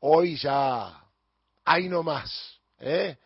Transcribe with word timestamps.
hoy 0.00 0.36
ya 0.36 1.04
hay 1.64 1.88
no 1.88 2.02
más, 2.02 2.60
¿eh? 2.78 3.16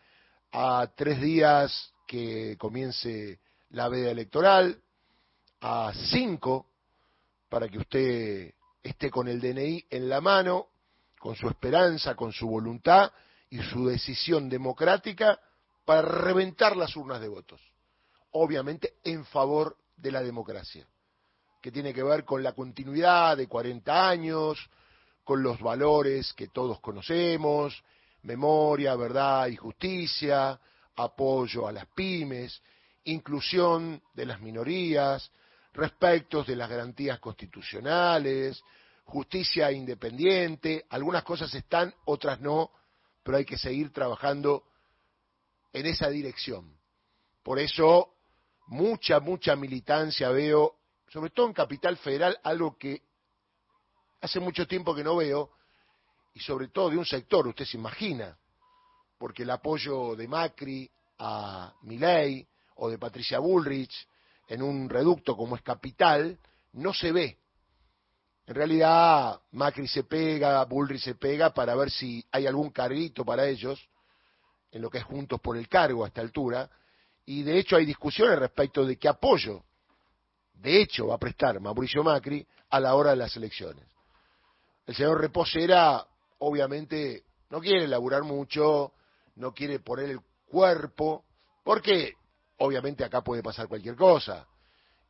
a 0.52 0.88
tres 0.94 1.20
días 1.20 1.92
que 2.06 2.56
comience 2.58 3.40
la 3.70 3.88
veda 3.88 4.10
electoral, 4.10 4.80
a 5.60 5.92
cinco 6.10 6.66
para 7.48 7.68
que 7.68 7.78
usted 7.78 8.54
esté 8.82 9.10
con 9.10 9.28
el 9.28 9.40
DNI 9.40 9.86
en 9.90 10.08
la 10.08 10.20
mano, 10.20 10.68
con 11.18 11.34
su 11.34 11.48
esperanza, 11.48 12.14
con 12.14 12.32
su 12.32 12.48
voluntad 12.48 13.10
y 13.50 13.62
su 13.62 13.86
decisión 13.86 14.48
democrática 14.48 15.40
para 15.84 16.02
reventar 16.02 16.76
las 16.76 16.94
urnas 16.96 17.20
de 17.20 17.28
votos. 17.28 17.60
Obviamente 18.32 18.94
en 19.04 19.24
favor 19.24 19.76
de 19.96 20.10
la 20.10 20.22
democracia, 20.22 20.86
que 21.62 21.70
tiene 21.70 21.94
que 21.94 22.02
ver 22.02 22.24
con 22.24 22.42
la 22.42 22.52
continuidad 22.52 23.36
de 23.36 23.46
40 23.46 24.08
años, 24.08 24.58
con 25.24 25.42
los 25.42 25.60
valores 25.60 26.32
que 26.34 26.48
todos 26.48 26.80
conocemos, 26.80 27.82
memoria, 28.22 28.94
verdad 28.94 29.48
y 29.48 29.56
justicia, 29.56 30.60
apoyo 30.96 31.66
a 31.66 31.72
las 31.72 31.86
pymes, 31.86 32.62
inclusión 33.04 34.02
de 34.14 34.26
las 34.26 34.40
minorías, 34.40 35.30
respecto 35.72 36.44
de 36.44 36.56
las 36.56 36.70
garantías 36.70 37.18
constitucionales, 37.18 38.62
justicia 39.04 39.70
independiente, 39.72 40.86
algunas 40.90 41.24
cosas 41.24 41.52
están, 41.54 41.94
otras 42.04 42.40
no, 42.40 42.70
pero 43.22 43.38
hay 43.38 43.44
que 43.44 43.58
seguir 43.58 43.92
trabajando 43.92 44.64
en 45.72 45.86
esa 45.86 46.08
dirección. 46.08 46.78
Por 47.42 47.58
eso, 47.58 48.14
mucha, 48.68 49.20
mucha 49.20 49.56
militancia 49.56 50.30
veo, 50.30 50.76
sobre 51.08 51.30
todo 51.30 51.46
en 51.46 51.52
Capital 51.52 51.96
Federal, 51.96 52.38
algo 52.42 52.78
que 52.78 53.02
hace 54.24 54.40
mucho 54.40 54.66
tiempo 54.66 54.94
que 54.94 55.04
no 55.04 55.16
veo, 55.16 55.50
y 56.32 56.40
sobre 56.40 56.68
todo 56.68 56.88
de 56.88 56.96
un 56.96 57.04
sector, 57.04 57.46
usted 57.46 57.66
se 57.66 57.76
imagina, 57.76 58.34
porque 59.18 59.42
el 59.42 59.50
apoyo 59.50 60.16
de 60.16 60.26
Macri 60.26 60.90
a 61.18 61.74
Milei 61.82 62.46
o 62.76 62.88
de 62.88 62.98
Patricia 62.98 63.38
Bullrich 63.38 63.94
en 64.48 64.62
un 64.62 64.88
reducto 64.88 65.36
como 65.36 65.56
es 65.56 65.62
Capital 65.62 66.38
no 66.72 66.94
se 66.94 67.12
ve. 67.12 67.38
En 68.46 68.54
realidad 68.54 69.40
Macri 69.52 69.86
se 69.86 70.04
pega, 70.04 70.64
Bullrich 70.64 71.02
se 71.02 71.16
pega 71.16 71.52
para 71.52 71.74
ver 71.74 71.90
si 71.90 72.24
hay 72.32 72.46
algún 72.46 72.70
carguito 72.70 73.26
para 73.26 73.46
ellos 73.46 73.78
en 74.72 74.80
lo 74.80 74.88
que 74.88 74.98
es 74.98 75.04
Juntos 75.04 75.38
por 75.40 75.58
el 75.58 75.68
Cargo 75.68 76.02
a 76.02 76.08
esta 76.08 76.22
altura, 76.22 76.70
y 77.26 77.42
de 77.42 77.58
hecho 77.58 77.76
hay 77.76 77.84
discusiones 77.84 78.38
respecto 78.38 78.86
de 78.86 78.96
qué 78.96 79.06
apoyo, 79.06 79.64
de 80.54 80.80
hecho, 80.80 81.08
va 81.08 81.16
a 81.16 81.18
prestar 81.18 81.60
Mauricio 81.60 82.02
Macri 82.02 82.46
a 82.70 82.80
la 82.80 82.94
hora 82.94 83.10
de 83.10 83.16
las 83.16 83.36
elecciones. 83.36 83.93
El 84.86 84.94
señor 84.94 85.20
Reposera, 85.20 86.06
obviamente, 86.38 87.24
no 87.50 87.60
quiere 87.60 87.88
laburar 87.88 88.22
mucho, 88.22 88.92
no 89.36 89.52
quiere 89.52 89.80
poner 89.80 90.10
el 90.10 90.20
cuerpo, 90.46 91.24
porque 91.62 92.14
obviamente 92.58 93.04
acá 93.04 93.22
puede 93.22 93.42
pasar 93.42 93.68
cualquier 93.68 93.96
cosa. 93.96 94.46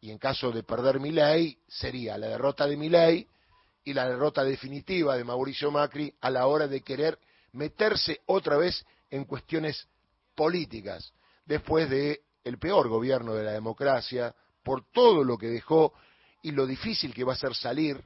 Y 0.01 0.11
en 0.11 0.19
caso 0.19 0.53
de 0.53 0.63
perder 0.63 1.01
mi 1.01 1.11
ley, 1.11 1.59
sería 1.67 2.17
la 2.19 2.29
derrota 2.29 2.67
de 2.67 2.77
mi 2.77 2.89
ley 2.89 3.27
y 3.85 3.93
la 3.93 4.09
derrota 4.09 4.45
definitiva 4.45 5.17
de 5.17 5.25
Mauricio 5.25 5.71
Macri 5.71 6.15
a 6.21 6.31
la 6.31 6.47
hora 6.47 6.69
de 6.69 6.83
querer 6.83 7.19
meterse 7.53 8.21
otra 8.27 8.57
vez 8.57 8.85
en 9.11 9.25
cuestiones 9.25 9.89
políticas, 10.35 11.13
después 11.45 11.89
de 11.89 12.23
el 12.43 12.59
peor 12.59 12.89
gobierno 12.89 13.35
de 13.35 13.45
la 13.45 13.53
democracia, 13.53 14.35
por 14.63 14.85
todo 14.93 15.25
lo 15.25 15.39
que 15.39 15.49
dejó 15.49 15.93
y 16.43 16.51
lo 16.51 16.67
difícil 16.67 17.15
que 17.15 17.25
va 17.25 17.35
a 17.35 17.37
ser 17.37 17.55
salir. 17.55 18.03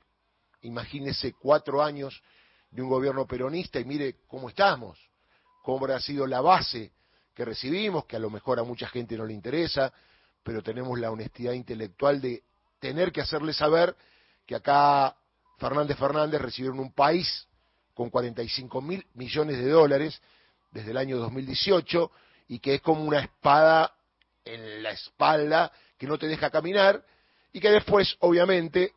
Imagínese 0.62 1.34
cuatro 1.34 1.83
años 1.83 2.23
de 2.70 2.83
un 2.83 2.89
gobierno 2.89 3.27
peronista 3.27 3.81
y 3.81 3.84
mire 3.84 4.17
cómo 4.27 4.48
estamos, 4.48 4.98
cómo 5.62 5.78
habrá 5.78 6.00
sido 6.00 6.27
la 6.27 6.41
base 6.41 6.92
que 7.34 7.45
recibimos, 7.45 8.05
que 8.06 8.17
a 8.17 8.19
lo 8.19 8.31
mejor 8.31 8.59
a 8.59 8.65
mucha 8.65 8.89
gente 8.89 9.17
no 9.17 9.25
le 9.25 9.33
interesa, 9.33 9.92
pero 10.42 10.62
tenemos 10.62 10.99
la 10.99 11.10
honestidad 11.10 11.53
intelectual 11.53 12.21
de 12.21 12.43
tener 12.81 13.12
que 13.12 13.21
hacerle 13.21 13.53
saber 13.53 13.94
que 14.47 14.56
acá 14.56 15.16
Fernández 15.59 15.99
Fernández 15.99 16.41
recibieron 16.41 16.81
un 16.81 16.93
país 16.93 17.47
con 17.94 18.11
45 18.11 18.81
mil 18.81 19.06
millones 19.15 19.59
de 19.59 19.69
dólares 19.69 20.21
desde 20.71 20.93
el 20.93 20.97
año 20.97 21.19
2018 21.19 22.11
y 22.49 22.59
que 22.61 22.75
es 22.77 22.81
como 22.81 23.05
una 23.05 23.21
espada 23.21 23.93
en 24.44 24.82
la 24.82 24.91
espalda 24.91 25.72
que 25.97 26.06
no 26.06 26.19
te 26.19 26.27
deja 26.27 26.50
caminar 26.50 27.05
y 27.53 27.61
que 27.61 27.71
después, 27.71 28.16
obviamente, 28.21 28.93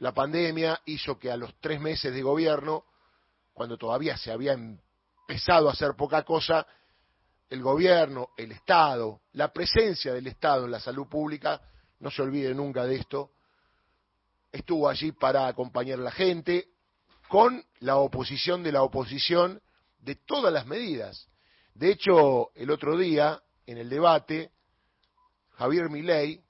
la 0.00 0.12
pandemia 0.12 0.80
hizo 0.86 1.18
que 1.18 1.30
a 1.30 1.36
los 1.36 1.54
tres 1.60 1.80
meses 1.80 2.12
de 2.12 2.22
gobierno, 2.22 2.84
cuando 3.52 3.76
todavía 3.76 4.16
se 4.16 4.32
había 4.32 4.54
empezado 4.54 5.68
a 5.68 5.72
hacer 5.72 5.94
poca 5.94 6.24
cosa, 6.24 6.66
el 7.50 7.62
gobierno, 7.62 8.30
el 8.36 8.52
Estado, 8.52 9.20
la 9.32 9.52
presencia 9.52 10.14
del 10.14 10.26
Estado 10.26 10.64
en 10.64 10.70
la 10.70 10.80
salud 10.80 11.06
pública, 11.06 11.60
no 11.98 12.10
se 12.10 12.22
olvide 12.22 12.54
nunca 12.54 12.84
de 12.84 12.96
esto, 12.96 13.32
estuvo 14.50 14.88
allí 14.88 15.12
para 15.12 15.46
acompañar 15.46 15.98
a 15.98 16.04
la 16.04 16.10
gente 16.10 16.68
con 17.28 17.62
la 17.80 17.96
oposición 17.96 18.62
de 18.62 18.72
la 18.72 18.82
oposición 18.82 19.60
de 19.98 20.14
todas 20.14 20.52
las 20.52 20.64
medidas. 20.64 21.28
De 21.74 21.90
hecho, 21.90 22.52
el 22.54 22.70
otro 22.70 22.96
día, 22.96 23.42
en 23.66 23.76
el 23.76 23.90
debate, 23.90 24.50
Javier 25.50 25.90
Milei 25.90 26.42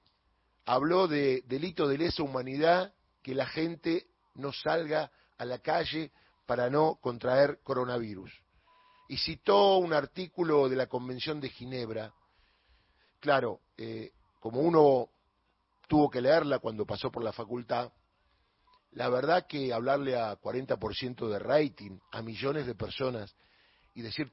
habló 0.66 1.08
de 1.08 1.42
delito 1.46 1.88
de 1.88 1.98
lesa 1.98 2.22
humanidad 2.22 2.94
que 3.22 3.34
la 3.34 3.46
gente 3.46 4.06
no 4.34 4.52
salga 4.52 5.10
a 5.38 5.44
la 5.44 5.58
calle 5.58 6.12
para 6.46 6.68
no 6.70 6.96
contraer 7.00 7.60
coronavirus 7.62 8.32
y 9.10 9.16
citó 9.18 9.78
un 9.78 9.92
artículo 9.92 10.68
de 10.68 10.76
la 10.76 10.86
Convención 10.86 11.40
de 11.40 11.48
Ginebra. 11.48 12.14
Claro, 13.18 13.60
eh, 13.76 14.12
como 14.38 14.60
uno 14.60 15.08
tuvo 15.88 16.08
que 16.08 16.20
leerla 16.20 16.60
cuando 16.60 16.86
pasó 16.86 17.10
por 17.10 17.24
la 17.24 17.32
facultad, 17.32 17.92
la 18.92 19.08
verdad 19.08 19.48
que 19.48 19.72
hablarle 19.72 20.16
a 20.16 20.36
40% 20.40 21.28
de 21.28 21.38
rating 21.40 21.98
a 22.12 22.22
millones 22.22 22.66
de 22.66 22.76
personas 22.76 23.34
y 23.94 24.02
decir 24.02 24.32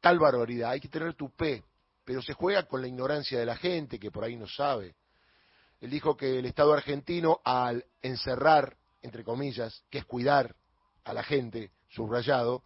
tal 0.00 0.18
barbaridad, 0.18 0.70
hay 0.70 0.80
que 0.80 0.88
tener 0.88 1.12
tu 1.12 1.30
pe, 1.30 1.62
pero 2.02 2.22
se 2.22 2.32
juega 2.32 2.62
con 2.62 2.80
la 2.80 2.88
ignorancia 2.88 3.38
de 3.38 3.44
la 3.44 3.56
gente 3.56 3.98
que 3.98 4.10
por 4.10 4.24
ahí 4.24 4.36
no 4.36 4.46
sabe. 4.46 4.94
Él 5.80 5.90
dijo 5.90 6.16
que 6.16 6.38
el 6.38 6.46
Estado 6.46 6.72
argentino, 6.72 7.40
al 7.44 7.84
encerrar, 8.02 8.76
entre 9.02 9.24
comillas, 9.24 9.84
que 9.90 9.98
es 9.98 10.04
cuidar 10.04 10.56
a 11.04 11.12
la 11.12 11.22
gente, 11.22 11.72
subrayado, 11.88 12.64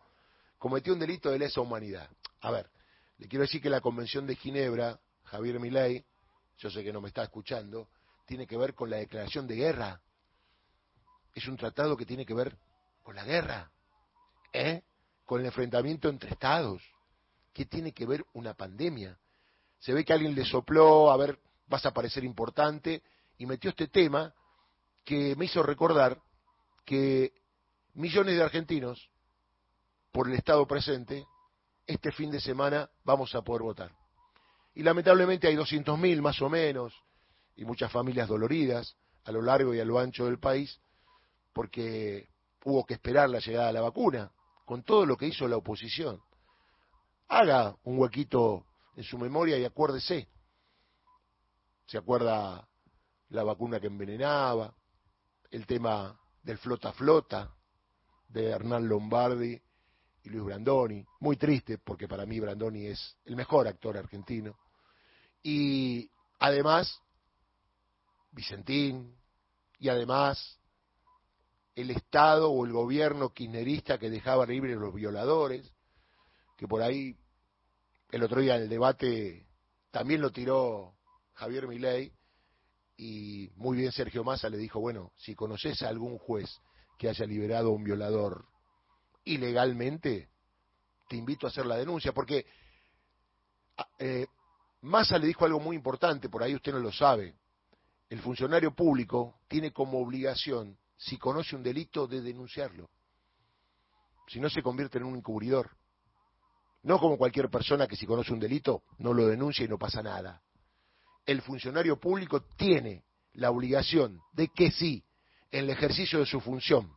cometió 0.59 0.93
un 0.93 0.99
delito 0.99 1.31
de 1.31 1.39
lesa 1.39 1.61
humanidad. 1.61 2.09
A 2.41 2.51
ver, 2.51 2.71
le 3.19 3.29
quiero 3.29 3.43
decir 3.43 3.61
que 3.61 3.71
la 3.71 3.81
Convención 3.81 4.27
de 4.27 4.37
Ginebra, 4.37 4.99
Javier 5.25 5.59
Milei, 5.61 6.05
yo 6.59 6.71
sé 6.71 6.85
que 6.85 6.93
no 6.93 7.01
me 7.01 7.09
está 7.09 7.23
escuchando, 7.23 7.89
tiene 8.27 8.47
que 8.47 8.57
ver 8.57 8.75
con 8.75 8.91
la 8.91 8.99
declaración 8.99 9.47
de 9.47 9.57
guerra. 9.57 10.01
Es 11.35 11.47
un 11.49 11.57
tratado 11.57 11.97
que 11.97 12.07
tiene 12.07 12.25
que 12.25 12.35
ver 12.35 12.57
con 13.03 13.17
la 13.17 13.25
guerra, 13.25 13.71
¿eh? 14.53 14.83
con 15.25 15.41
el 15.41 15.47
enfrentamiento 15.47 16.09
entre 16.09 16.31
estados. 16.31 16.83
¿Qué 17.53 17.67
tiene 17.67 17.93
que 17.93 18.07
ver 18.07 18.25
una 18.33 18.55
pandemia? 18.55 19.19
Se 19.79 19.93
ve 19.93 20.05
que 20.05 20.13
alguien 20.13 20.35
le 20.35 20.45
sopló, 20.45 21.11
a 21.11 21.17
ver, 21.17 21.39
vas 21.71 21.87
a 21.87 21.93
parecer 21.93 22.25
importante, 22.25 23.03
y 23.39 23.47
metió 23.47 23.71
este 23.71 23.89
tema 23.89 24.35
que 25.05 25.35
me 25.37 25.47
hizo 25.47 25.63
recordar 25.63 26.21
que 26.85 27.33
millones 27.95 28.37
de 28.37 28.43
argentinos 28.43 29.09
por 30.13 30.29
el 30.29 30.35
Estado 30.35 30.67
presente, 30.67 31.25
este 31.87 32.13
fin 32.13 32.31
de 32.31 32.41
semana 32.41 32.91
vamos 33.05 33.35
a 33.35 33.43
poder 33.43 33.63
votar. 33.63 33.93
Y 34.75 34.83
lamentablemente 34.83 35.49
hay 35.49 35.57
200.000 35.57 36.21
más 36.21 36.43
o 36.43 36.51
menos, 36.51 36.93
y 37.57 37.65
muchas 37.65 37.91
familias 37.91 38.29
doloridas 38.29 38.97
a 39.25 39.33
lo 39.33 39.41
largo 39.41 39.73
y 39.75 39.81
a 39.81 39.85
lo 39.85 39.99
ancho 39.99 40.27
del 40.27 40.39
país, 40.39 40.81
porque 41.53 42.29
hubo 42.65 42.85
que 42.85 42.95
esperar 42.95 43.31
la 43.31 43.39
llegada 43.39 43.69
de 43.69 43.73
la 43.75 43.81
vacuna, 43.81 44.33
con 44.65 44.83
todo 44.83 45.07
lo 45.07 45.17
que 45.17 45.27
hizo 45.27 45.47
la 45.49 45.57
oposición. 45.57 46.21
Haga 47.29 47.77
un 47.85 47.99
huequito 47.99 48.67
en 48.97 49.05
su 49.05 49.19
memoria 49.19 49.57
y 49.57 49.65
acuérdese. 49.65 50.29
Se 51.91 51.99
acuerda 51.99 52.69
la 53.31 53.43
vacuna 53.43 53.81
que 53.81 53.89
envenenaba, 53.89 54.73
el 55.51 55.67
tema 55.67 56.17
del 56.41 56.57
flota 56.57 56.93
flota 56.93 57.53
de 58.29 58.47
Hernán 58.47 58.89
Lombardi 58.89 59.61
y 60.23 60.29
Luis 60.29 60.45
Brandoni, 60.45 61.05
muy 61.19 61.37
triste 61.37 61.79
porque 61.79 62.07
para 62.07 62.27
mí 62.27 62.39
Brandoni 62.39 62.87
es 62.87 63.17
el 63.25 63.35
mejor 63.35 63.67
actor 63.67 63.97
argentino. 63.97 64.57
Y 65.43 66.09
además, 66.39 66.97
Vicentín, 68.31 69.19
y 69.81 69.89
además 69.89 70.61
el 71.75 71.91
Estado 71.91 72.53
o 72.53 72.65
el 72.65 72.71
gobierno 72.71 73.31
kirchnerista 73.31 73.99
que 73.99 74.11
dejaba 74.11 74.47
libres 74.47 74.77
los 74.77 74.95
violadores, 74.95 75.75
que 76.57 76.69
por 76.69 76.83
ahí 76.83 77.19
el 78.13 78.23
otro 78.23 78.41
día 78.41 78.55
en 78.55 78.63
el 78.63 78.69
debate 78.69 79.49
también 79.91 80.21
lo 80.21 80.31
tiró 80.31 80.95
Javier 81.41 81.67
Milei, 81.67 82.13
y 82.99 83.51
muy 83.57 83.79
bien 83.79 83.91
Sergio 83.93 84.23
Massa 84.23 84.51
le 84.51 84.59
dijo, 84.59 84.79
bueno, 84.79 85.11
si 85.17 85.35
conoces 85.35 85.81
a 85.81 85.89
algún 85.89 86.19
juez 86.19 86.61
que 86.99 87.09
haya 87.09 87.25
liberado 87.25 87.71
a 87.71 87.73
un 87.73 87.83
violador 87.83 88.45
ilegalmente, 89.25 90.29
te 91.09 91.17
invito 91.17 91.47
a 91.47 91.49
hacer 91.49 91.65
la 91.65 91.79
denuncia, 91.79 92.13
porque 92.13 92.45
ah, 93.79 93.89
eh, 93.99 94.27
Massa 94.83 95.17
le 95.17 95.29
dijo 95.29 95.47
algo 95.47 95.61
muy 95.61 95.77
importante, 95.77 96.29
por 96.29 96.43
ahí 96.43 96.55
usted 96.55 96.73
no 96.73 96.79
lo 96.79 96.93
sabe. 96.93 97.35
El 98.11 98.21
funcionario 98.21 98.75
público 98.75 99.41
tiene 99.49 99.73
como 99.73 99.99
obligación, 99.99 100.77
si 100.99 101.17
conoce 101.17 101.57
un 101.57 101.63
delito, 101.63 102.07
de 102.07 102.21
denunciarlo. 102.21 102.91
Si 104.29 104.41
no 104.41 104.51
se 104.51 104.63
convierte 104.63 104.99
en 104.99 105.05
un 105.05 105.17
encubridor. 105.17 105.71
No 106.83 106.99
como 106.99 107.17
cualquier 107.17 107.49
persona 107.49 107.87
que 107.87 107.97
si 107.97 108.05
conoce 108.05 108.35
un 108.35 108.41
delito 108.41 108.83
no 108.99 109.15
lo 109.15 109.27
denuncia 109.27 109.65
y 109.65 109.69
no 109.69 109.79
pasa 109.79 110.03
nada. 110.03 110.43
El 111.31 111.43
funcionario 111.43 111.97
público 111.97 112.43
tiene 112.57 113.05
la 113.35 113.53
obligación 113.53 114.21
de 114.33 114.49
que 114.49 114.73
sí, 114.73 115.05
en 115.53 115.61
el 115.61 115.71
ejercicio 115.71 116.19
de 116.19 116.27
su 116.27 116.41
función, 116.41 116.93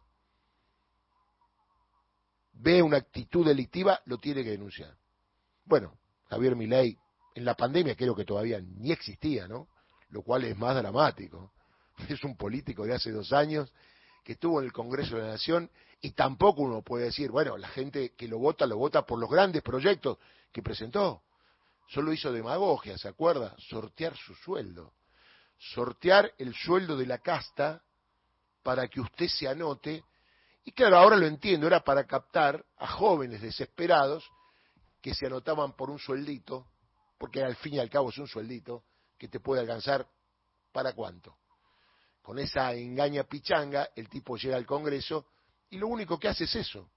ve 2.53 2.81
una 2.81 2.97
actitud 2.97 3.45
delictiva, 3.45 4.01
lo 4.06 4.18
tiene 4.18 4.44
que 4.44 4.50
denunciar. 4.50 4.97
Bueno, 5.65 6.00
Javier 6.31 6.56
Milei 6.56 6.97
en 7.35 7.45
la 7.45 7.53
pandemia 7.53 7.95
creo 7.95 8.15
que 8.15 8.25
todavía 8.25 8.59
ni 8.59 8.91
existía, 8.91 9.47
¿no? 9.47 9.68
Lo 10.09 10.24
cual 10.24 10.45
es 10.45 10.57
más 10.57 10.75
dramático. 10.75 11.53
Es 12.09 12.24
un 12.24 12.36
político 12.36 12.88
de 12.88 12.95
hace 12.95 13.12
dos 13.12 13.33
años 13.33 13.71
que 14.24 14.33
estuvo 14.33 14.59
en 14.59 14.65
el 14.65 14.74
Congreso 14.74 15.15
de 15.15 15.21
la 15.21 15.33
Nación 15.33 15.69
y 16.01 16.09
tampoco 16.13 16.63
uno 16.63 16.81
puede 16.81 17.06
decir, 17.06 17.29
bueno, 17.29 17.56
la 17.56 17.68
gente 17.68 18.15
que 18.18 18.27
lo 18.27 18.39
vota, 18.39 18.65
lo 18.65 18.77
vota 18.79 19.06
por 19.06 19.19
los 19.19 19.29
grandes 19.29 19.62
proyectos 19.62 20.18
que 20.51 20.63
presentó. 20.63 21.21
Solo 21.88 22.13
hizo 22.13 22.31
demagogia, 22.31 22.97
¿se 22.97 23.07
acuerda? 23.07 23.56
Sortear 23.57 24.15
su 24.18 24.33
sueldo. 24.35 24.94
Sortear 25.57 26.33
el 26.38 26.53
sueldo 26.53 26.97
de 26.97 27.06
la 27.06 27.19
casta 27.19 27.83
para 28.63 28.88
que 28.88 29.01
usted 29.01 29.27
se 29.27 29.47
anote. 29.47 30.03
Y 30.65 30.71
claro, 30.71 30.97
ahora 30.97 31.18
lo 31.18 31.27
entiendo, 31.27 31.68
era 31.68 31.83
para 31.83 32.06
captar 32.06 32.65
a 32.77 32.88
jóvenes 32.88 33.41
desesperados 33.41 34.24
que 35.01 35.13
se 35.13 35.27
anotaban 35.27 35.74
por 35.74 35.89
un 35.89 36.00
sueldito 36.00 36.68
porque 37.24 37.41
al 37.41 37.56
fin 37.56 37.75
y 37.75 37.80
al 37.80 37.89
cabo 37.89 38.09
es 38.09 38.18
un 38.18 38.27
sueldito 38.27 38.83
que 39.18 39.29
te 39.29 39.39
puede 39.39 39.62
alcanzar 39.62 40.06
para 40.74 40.91
cuánto. 40.91 41.38
Con 42.21 42.38
esa 42.38 42.74
engaña 42.74 43.24
pichanga, 43.24 43.91
el 43.95 44.09
tipo 44.09 44.36
llega 44.36 44.57
al 44.57 44.65
Congreso 44.65 45.27
y 45.69 45.77
lo 45.77 45.88
único 45.88 46.19
que 46.19 46.27
hace 46.27 46.44
es 46.44 46.56
eso. 46.56 46.89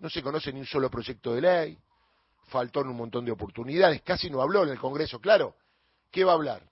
No 0.00 0.10
se 0.10 0.20
conoce 0.20 0.52
ni 0.52 0.58
un 0.58 0.66
solo 0.66 0.90
proyecto 0.90 1.32
de 1.32 1.40
ley, 1.42 1.78
faltó 2.44 2.80
en 2.80 2.88
un 2.88 2.96
montón 2.96 3.24
de 3.24 3.32
oportunidades, 3.32 4.02
casi 4.02 4.30
no 4.30 4.42
habló 4.42 4.62
en 4.64 4.70
el 4.70 4.78
Congreso, 4.78 5.20
claro. 5.20 5.56
¿Qué 6.10 6.24
va 6.24 6.32
a 6.32 6.34
hablar? 6.34 6.68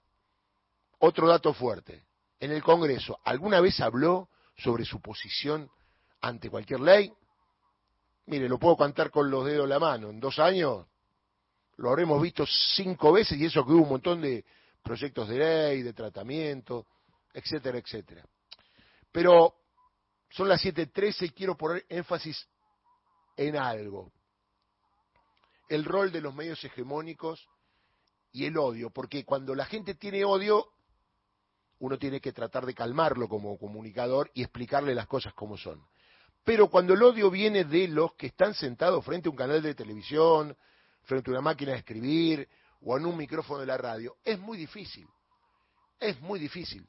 Otro 0.99 1.27
dato 1.27 1.53
fuerte. 1.53 2.03
En 2.39 2.51
el 2.51 2.61
Congreso, 2.63 3.19
¿alguna 3.23 3.59
vez 3.59 3.79
habló 3.79 4.29
sobre 4.57 4.85
su 4.85 5.01
posición 5.01 5.69
ante 6.21 6.49
cualquier 6.49 6.79
ley? 6.79 7.11
Mire, 8.27 8.47
lo 8.47 8.59
puedo 8.59 8.77
cantar 8.77 9.09
con 9.09 9.29
los 9.29 9.45
dedos 9.45 9.67
de 9.67 9.73
la 9.73 9.79
mano. 9.79 10.09
En 10.09 10.19
dos 10.19 10.39
años 10.39 10.85
lo 11.77 11.89
habremos 11.89 12.21
visto 12.21 12.45
cinco 12.75 13.11
veces 13.11 13.37
y 13.39 13.45
eso 13.45 13.65
que 13.65 13.71
hubo 13.71 13.83
un 13.83 13.89
montón 13.89 14.21
de 14.21 14.45
proyectos 14.83 15.27
de 15.27 15.37
ley, 15.37 15.81
de 15.81 15.93
tratamiento, 15.93 16.85
etcétera, 17.33 17.77
etcétera. 17.79 18.23
Pero 19.11 19.55
son 20.29 20.47
las 20.47 20.63
7.13 20.63 21.27
y 21.27 21.29
quiero 21.31 21.57
poner 21.57 21.85
énfasis 21.89 22.47
en 23.35 23.57
algo. 23.57 24.11
El 25.71 25.85
rol 25.85 26.11
de 26.11 26.19
los 26.19 26.35
medios 26.35 26.61
hegemónicos 26.65 27.47
y 28.33 28.43
el 28.43 28.57
odio, 28.57 28.89
porque 28.89 29.23
cuando 29.23 29.55
la 29.55 29.63
gente 29.63 29.95
tiene 29.95 30.25
odio, 30.25 30.67
uno 31.79 31.97
tiene 31.97 32.19
que 32.19 32.33
tratar 32.33 32.65
de 32.65 32.73
calmarlo 32.73 33.29
como 33.29 33.57
comunicador 33.57 34.29
y 34.33 34.41
explicarle 34.41 34.93
las 34.93 35.07
cosas 35.07 35.33
como 35.33 35.55
son. 35.57 35.81
Pero 36.43 36.69
cuando 36.69 36.93
el 36.93 37.01
odio 37.01 37.31
viene 37.31 37.63
de 37.63 37.87
los 37.87 38.15
que 38.15 38.27
están 38.27 38.53
sentados 38.53 39.05
frente 39.05 39.29
a 39.29 39.31
un 39.31 39.37
canal 39.37 39.61
de 39.61 39.73
televisión, 39.73 40.57
frente 41.03 41.29
a 41.29 41.35
una 41.35 41.41
máquina 41.41 41.71
de 41.71 41.77
escribir 41.77 42.49
o 42.81 42.97
en 42.97 43.05
un 43.05 43.15
micrófono 43.15 43.61
de 43.61 43.67
la 43.67 43.77
radio, 43.77 44.17
es 44.25 44.37
muy 44.39 44.57
difícil. 44.57 45.07
Es 46.01 46.19
muy 46.19 46.37
difícil, 46.37 46.85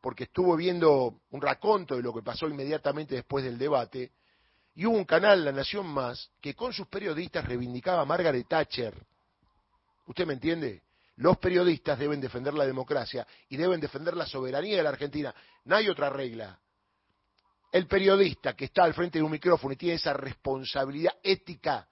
porque 0.00 0.24
estuvo 0.24 0.56
viendo 0.56 1.20
un 1.32 1.42
raconto 1.42 1.96
de 1.96 2.02
lo 2.02 2.14
que 2.14 2.22
pasó 2.22 2.48
inmediatamente 2.48 3.14
después 3.14 3.44
del 3.44 3.58
debate, 3.58 4.10
y 4.74 4.86
hubo 4.86 4.96
un 4.96 5.04
canal, 5.04 5.44
La 5.44 5.52
Nación 5.52 5.86
Más, 5.86 6.30
que 6.40 6.54
con 6.54 6.72
sus 6.72 6.86
periodistas 6.86 7.44
reivindicaba 7.44 8.02
a 8.02 8.06
Margaret 8.06 8.46
Thatcher. 8.48 8.94
¿Usted 10.06 10.26
me 10.26 10.34
entiende? 10.34 10.82
Los 11.16 11.36
periodistas 11.38 11.98
deben 11.98 12.20
defender 12.20 12.54
la 12.54 12.64
democracia 12.64 13.26
y 13.48 13.56
deben 13.56 13.80
defender 13.80 14.16
la 14.16 14.26
soberanía 14.26 14.78
de 14.78 14.82
la 14.82 14.88
Argentina. 14.88 15.34
No 15.64 15.76
hay 15.76 15.88
otra 15.88 16.08
regla. 16.08 16.58
El 17.70 17.86
periodista 17.86 18.54
que 18.54 18.66
está 18.66 18.84
al 18.84 18.94
frente 18.94 19.18
de 19.18 19.24
un 19.24 19.30
micrófono 19.30 19.74
y 19.74 19.76
tiene 19.76 19.94
esa 19.96 20.14
responsabilidad 20.14 21.14
ética 21.22 21.86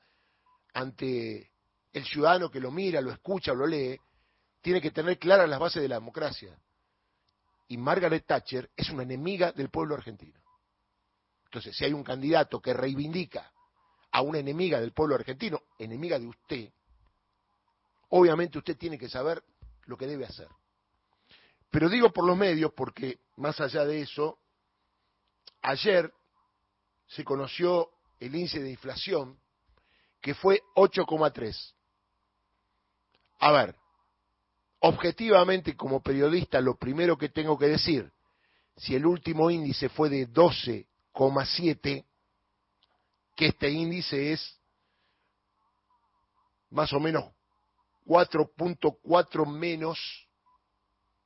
ante 0.72 1.50
el 1.92 2.04
ciudadano 2.04 2.50
que 2.50 2.60
lo 2.60 2.70
mira, 2.70 3.00
lo 3.00 3.12
escucha 3.12 3.52
o 3.52 3.54
lo 3.54 3.66
lee, 3.66 3.98
tiene 4.62 4.80
que 4.80 4.90
tener 4.90 5.18
claras 5.18 5.48
las 5.48 5.58
bases 5.58 5.82
de 5.82 5.88
la 5.88 5.96
democracia. 5.96 6.56
Y 7.68 7.76
Margaret 7.76 8.26
Thatcher 8.26 8.70
es 8.74 8.90
una 8.90 9.02
enemiga 9.02 9.52
del 9.52 9.70
pueblo 9.70 9.94
argentino. 9.94 10.39
Entonces, 11.50 11.76
si 11.76 11.84
hay 11.84 11.92
un 11.92 12.04
candidato 12.04 12.60
que 12.60 12.72
reivindica 12.72 13.50
a 14.12 14.22
una 14.22 14.38
enemiga 14.38 14.80
del 14.80 14.92
pueblo 14.92 15.16
argentino, 15.16 15.62
enemiga 15.80 16.16
de 16.16 16.28
usted, 16.28 16.72
obviamente 18.10 18.58
usted 18.58 18.76
tiene 18.76 18.96
que 18.96 19.08
saber 19.08 19.42
lo 19.86 19.96
que 19.96 20.06
debe 20.06 20.26
hacer. 20.26 20.46
Pero 21.68 21.88
digo 21.88 22.12
por 22.12 22.24
los 22.24 22.36
medios 22.36 22.72
porque, 22.72 23.18
más 23.36 23.60
allá 23.60 23.84
de 23.84 24.02
eso, 24.02 24.38
ayer 25.60 26.12
se 27.08 27.24
conoció 27.24 27.90
el 28.20 28.32
índice 28.32 28.60
de 28.60 28.70
inflación 28.70 29.36
que 30.20 30.34
fue 30.34 30.62
8,3. 30.76 31.74
A 33.40 33.50
ver, 33.50 33.74
objetivamente 34.78 35.74
como 35.76 36.00
periodista 36.00 36.60
lo 36.60 36.76
primero 36.76 37.18
que 37.18 37.28
tengo 37.28 37.58
que 37.58 37.66
decir, 37.66 38.12
si 38.76 38.94
el 38.94 39.04
último 39.04 39.50
índice 39.50 39.88
fue 39.88 40.08
de 40.08 40.26
12,7, 41.14 42.04
que 43.36 43.46
este 43.46 43.70
índice 43.70 44.32
es 44.32 44.60
más 46.70 46.92
o 46.92 47.00
menos 47.00 47.24
4.4 48.06 49.46
menos 49.46 49.98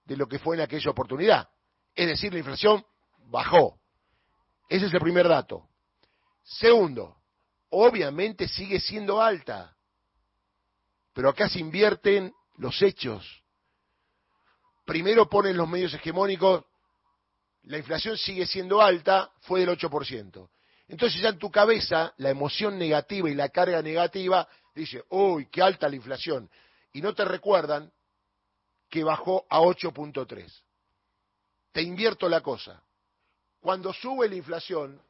de 0.04 0.16
lo 0.16 0.26
que 0.26 0.38
fue 0.38 0.56
en 0.56 0.62
aquella 0.62 0.90
oportunidad. 0.90 1.48
Es 1.94 2.08
decir, 2.08 2.32
la 2.32 2.38
inflación 2.38 2.84
bajó. 3.26 3.80
Ese 4.68 4.86
es 4.86 4.94
el 4.94 5.00
primer 5.00 5.28
dato. 5.28 5.68
Segundo, 6.42 7.16
obviamente 7.70 8.48
sigue 8.48 8.80
siendo 8.80 9.20
alta. 9.20 9.76
Pero 11.12 11.28
acá 11.28 11.48
se 11.48 11.60
invierten 11.60 12.34
los 12.56 12.80
hechos. 12.82 13.44
Primero 14.84 15.28
ponen 15.28 15.56
los 15.56 15.68
medios 15.68 15.94
hegemónicos, 15.94 16.64
la 17.64 17.78
inflación 17.78 18.16
sigue 18.18 18.46
siendo 18.46 18.80
alta, 18.80 19.30
fue 19.40 19.60
del 19.60 19.70
8%. 19.70 20.48
Entonces 20.88 21.20
ya 21.20 21.30
en 21.30 21.38
tu 21.38 21.50
cabeza 21.50 22.12
la 22.18 22.30
emoción 22.30 22.78
negativa 22.78 23.30
y 23.30 23.34
la 23.34 23.48
carga 23.48 23.80
negativa 23.80 24.46
dice, 24.74 25.04
uy, 25.10 25.48
qué 25.50 25.62
alta 25.62 25.88
la 25.88 25.96
inflación. 25.96 26.50
Y 26.92 27.00
no 27.00 27.14
te 27.14 27.24
recuerdan 27.24 27.90
que 28.90 29.02
bajó 29.02 29.46
a 29.48 29.60
8.3. 29.60 30.62
Te 31.72 31.82
invierto 31.82 32.28
la 32.28 32.40
cosa. 32.42 32.82
Cuando 33.60 33.92
sube 33.92 34.28
la 34.28 34.36
inflación, 34.36 35.00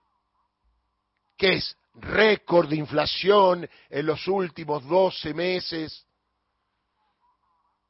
que 1.36 1.54
es 1.54 1.76
récord 1.94 2.68
de 2.68 2.76
inflación 2.76 3.68
en 3.90 4.06
los 4.06 4.26
últimos 4.28 4.86
12 4.86 5.34
meses 5.34 6.06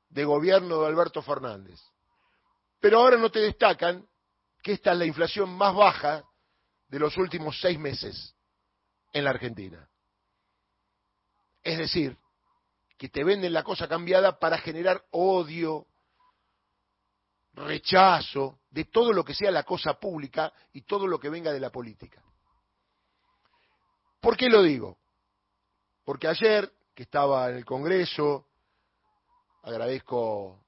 de 0.09 0.25
gobierno 0.25 0.81
de 0.81 0.87
Alberto 0.87 1.21
Fernández. 1.23 1.81
Pero 2.81 2.99
ahora 2.99 3.17
no 3.17 3.31
te 3.31 3.41
destacan 3.41 4.07
que 4.65 4.73
esta 4.73 4.93
es 4.93 4.99
la 4.99 5.05
inflación 5.05 5.55
más 5.55 5.75
baja 5.75 6.25
de 6.89 6.99
los 6.99 7.19
últimos 7.19 7.61
seis 7.61 7.79
meses 7.79 8.35
en 9.13 9.25
la 9.25 9.31
Argentina. 9.31 9.87
Es 11.63 11.77
decir, 11.77 12.17
que 12.97 13.11
te 13.11 13.25
venden 13.25 13.53
la 13.53 13.63
cosa 13.63 13.87
cambiada 13.87 14.39
para 14.39 14.57
generar 14.57 15.05
odio, 15.11 15.87
rechazo 17.53 18.61
de 18.71 18.87
todo 18.87 19.13
lo 19.13 19.23
que 19.23 19.35
sea 19.35 19.51
la 19.51 19.65
cosa 19.65 20.01
pública 20.01 20.51
y 20.73 20.81
todo 20.81 21.07
lo 21.07 21.21
que 21.21 21.29
venga 21.29 21.53
de 21.53 21.61
la 21.61 21.71
política. 21.71 22.25
¿Por 24.19 24.35
qué 24.35 24.49
lo 24.49 24.63
digo? 24.63 24.97
Porque 26.05 26.27
ayer, 26.27 26.73
que 26.95 27.03
estaba 27.03 27.51
en 27.51 27.57
el 27.57 27.67
Congreso, 27.67 28.49
agradezco 29.63 30.65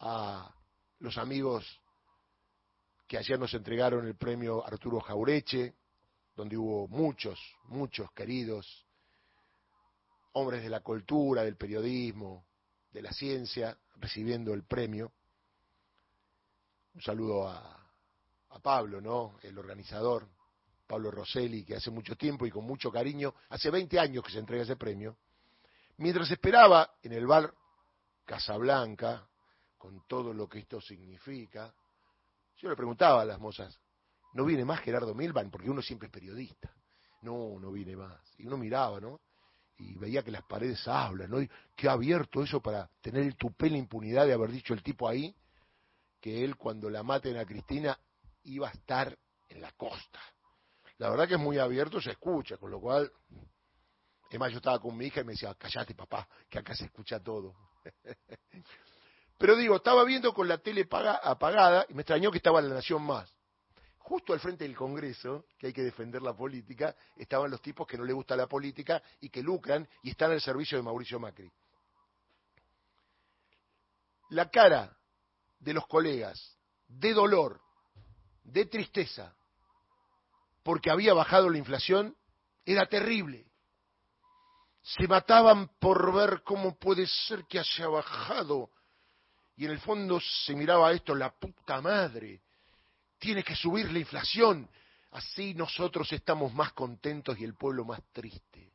a 0.00 0.54
los 0.98 1.16
amigos 1.16 1.80
que 3.08 3.16
ayer 3.16 3.38
nos 3.38 3.54
entregaron 3.54 4.06
el 4.06 4.16
premio 4.16 4.64
Arturo 4.64 5.00
Jaureche, 5.00 5.74
donde 6.36 6.58
hubo 6.58 6.86
muchos, 6.88 7.40
muchos 7.64 8.12
queridos 8.12 8.86
hombres 10.32 10.62
de 10.62 10.68
la 10.68 10.80
cultura, 10.80 11.42
del 11.42 11.56
periodismo, 11.56 12.46
de 12.92 13.02
la 13.02 13.10
ciencia, 13.10 13.76
recibiendo 13.96 14.52
el 14.52 14.64
premio. 14.64 15.10
Un 16.94 17.00
saludo 17.00 17.48
a, 17.48 17.90
a 18.50 18.58
Pablo, 18.60 19.00
¿no? 19.00 19.38
El 19.42 19.58
organizador 19.58 20.28
Pablo 20.86 21.10
Rosselli, 21.10 21.64
que 21.64 21.76
hace 21.76 21.90
mucho 21.90 22.14
tiempo 22.14 22.46
y 22.46 22.50
con 22.50 22.64
mucho 22.64 22.92
cariño, 22.92 23.34
hace 23.48 23.70
20 23.70 23.98
años 23.98 24.22
que 24.22 24.32
se 24.32 24.38
entrega 24.38 24.64
ese 24.64 24.76
premio, 24.76 25.16
mientras 25.96 26.30
esperaba 26.30 26.92
en 27.02 27.12
el 27.12 27.26
bar 27.26 27.52
Casablanca, 28.26 29.26
con 29.78 30.06
todo 30.06 30.34
lo 30.34 30.46
que 30.46 30.58
esto 30.58 30.80
significa, 30.80 31.74
yo 32.58 32.68
le 32.68 32.76
preguntaba 32.76 33.22
a 33.22 33.24
las 33.24 33.38
mozas, 33.38 33.78
¿no 34.34 34.44
viene 34.44 34.64
más 34.64 34.80
Gerardo 34.80 35.14
Milban? 35.14 35.50
Porque 35.50 35.70
uno 35.70 35.80
siempre 35.80 36.06
es 36.06 36.12
periodista. 36.12 36.74
No, 37.22 37.58
no 37.58 37.72
viene 37.72 37.96
más. 37.96 38.20
Y 38.38 38.46
uno 38.46 38.56
miraba, 38.56 39.00
¿no? 39.00 39.20
Y 39.78 39.96
veía 39.96 40.22
que 40.22 40.30
las 40.30 40.42
paredes 40.44 40.86
hablan, 40.88 41.30
¿no? 41.30 41.40
Y 41.40 41.48
qué 41.76 41.88
abierto 41.88 42.42
eso 42.42 42.60
para 42.60 42.90
tener 43.00 43.22
el 43.22 43.36
tupé 43.36 43.70
la 43.70 43.78
impunidad 43.78 44.26
de 44.26 44.32
haber 44.32 44.50
dicho 44.50 44.74
el 44.74 44.82
tipo 44.82 45.08
ahí 45.08 45.34
que 46.20 46.44
él 46.44 46.56
cuando 46.56 46.90
la 46.90 47.04
maten 47.04 47.36
a 47.36 47.44
Cristina 47.44 47.98
iba 48.44 48.68
a 48.68 48.72
estar 48.72 49.16
en 49.48 49.60
la 49.60 49.70
costa. 49.72 50.20
La 50.98 51.10
verdad 51.10 51.28
que 51.28 51.34
es 51.34 51.40
muy 51.40 51.58
abierto, 51.58 52.00
se 52.00 52.10
escucha, 52.10 52.56
con 52.56 52.72
lo 52.72 52.80
cual, 52.80 53.10
es 54.30 54.38
más, 54.38 54.50
yo 54.50 54.56
estaba 54.56 54.80
con 54.80 54.96
mi 54.96 55.06
hija 55.06 55.20
y 55.20 55.24
me 55.24 55.32
decía, 55.32 55.54
callate 55.54 55.94
papá, 55.94 56.28
que 56.48 56.58
acá 56.58 56.74
se 56.74 56.86
escucha 56.86 57.20
todo. 57.20 57.54
Pero 59.38 59.56
digo, 59.56 59.76
estaba 59.76 60.04
viendo 60.04 60.34
con 60.34 60.48
la 60.48 60.58
tele 60.58 60.88
apagada 61.22 61.86
y 61.88 61.94
me 61.94 62.02
extrañó 62.02 62.30
que 62.30 62.38
estaba 62.38 62.60
la 62.60 62.74
Nación 62.74 63.02
Más. 63.02 63.32
Justo 63.98 64.32
al 64.32 64.40
frente 64.40 64.64
del 64.64 64.74
Congreso, 64.74 65.44
que 65.58 65.68
hay 65.68 65.72
que 65.72 65.82
defender 65.82 66.22
la 66.22 66.34
política, 66.34 66.96
estaban 67.16 67.50
los 67.50 67.62
tipos 67.62 67.86
que 67.86 67.96
no 67.96 68.04
les 68.04 68.14
gusta 68.14 68.34
la 68.36 68.46
política 68.46 69.02
y 69.20 69.28
que 69.28 69.42
lucran 69.42 69.88
y 70.02 70.10
están 70.10 70.32
al 70.32 70.40
servicio 70.40 70.76
de 70.76 70.82
Mauricio 70.82 71.20
Macri. 71.20 71.50
La 74.30 74.50
cara 74.50 74.96
de 75.60 75.74
los 75.74 75.86
colegas 75.86 76.58
de 76.88 77.12
dolor, 77.12 77.60
de 78.42 78.64
tristeza, 78.66 79.36
porque 80.62 80.90
había 80.90 81.14
bajado 81.14 81.48
la 81.48 81.58
inflación, 81.58 82.16
era 82.64 82.86
terrible. 82.86 83.46
Se 84.82 85.06
mataban 85.06 85.68
por 85.78 86.12
ver 86.14 86.42
cómo 86.42 86.78
puede 86.78 87.06
ser 87.06 87.44
que 87.46 87.58
haya 87.58 87.88
bajado. 87.88 88.70
Y 89.58 89.64
en 89.64 89.72
el 89.72 89.80
fondo 89.80 90.20
se 90.20 90.54
miraba 90.54 90.92
esto, 90.92 91.16
la 91.16 91.30
puta 91.32 91.80
madre. 91.80 92.40
Tiene 93.18 93.42
que 93.42 93.56
subir 93.56 93.90
la 93.90 93.98
inflación. 93.98 94.70
Así 95.10 95.52
nosotros 95.52 96.12
estamos 96.12 96.54
más 96.54 96.72
contentos 96.74 97.36
y 97.40 97.44
el 97.44 97.54
pueblo 97.54 97.84
más 97.84 98.00
triste. 98.12 98.72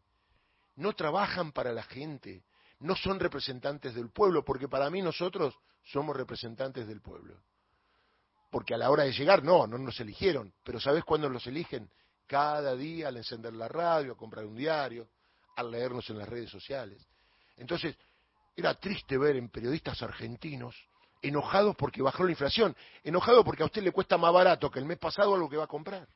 No 0.75 0.91
trabajan 0.91 1.53
para 1.53 1.71
la 1.71 1.83
gente, 1.83 2.43
no 2.79 2.97
son 2.97 3.17
representantes 3.17 3.95
del 3.95 4.09
pueblo, 4.09 4.43
porque 4.43 4.67
para 4.67 4.89
mí 4.89 5.01
nosotros 5.01 5.55
somos 5.83 6.17
representantes 6.17 6.85
del 6.85 6.99
pueblo. 6.99 7.39
Porque 8.51 8.73
a 8.73 8.77
la 8.77 8.89
hora 8.89 9.03
de 9.03 9.13
llegar, 9.13 9.41
no, 9.41 9.65
no 9.65 9.77
nos 9.77 9.97
eligieron, 10.01 10.53
pero 10.65 10.81
¿sabes 10.81 11.05
cuándo 11.05 11.29
los 11.29 11.47
eligen? 11.47 11.89
Cada 12.27 12.75
día 12.75 13.07
al 13.07 13.15
encender 13.15 13.53
la 13.53 13.69
radio, 13.69 14.11
a 14.11 14.17
comprar 14.17 14.45
un 14.45 14.57
diario, 14.57 15.07
al 15.55 15.71
leernos 15.71 16.09
en 16.09 16.17
las 16.17 16.27
redes 16.27 16.49
sociales. 16.49 17.07
Entonces, 17.55 17.95
era 18.55 18.73
triste 18.75 19.17
ver 19.17 19.35
en 19.35 19.49
periodistas 19.49 20.01
argentinos 20.01 20.75
enojados 21.23 21.75
porque 21.77 22.01
bajó 22.01 22.25
la 22.25 22.31
inflación, 22.31 22.75
enojados 23.01 23.43
porque 23.45 23.63
a 23.63 23.65
usted 23.65 23.81
le 23.81 23.91
cuesta 23.91 24.17
más 24.17 24.33
barato 24.33 24.69
que 24.69 24.79
el 24.79 24.85
mes 24.85 24.99
pasado 24.99 25.33
algo 25.33 25.49
que 25.49 25.57
va 25.57 25.63
a 25.63 25.67
comprar, 25.67 26.07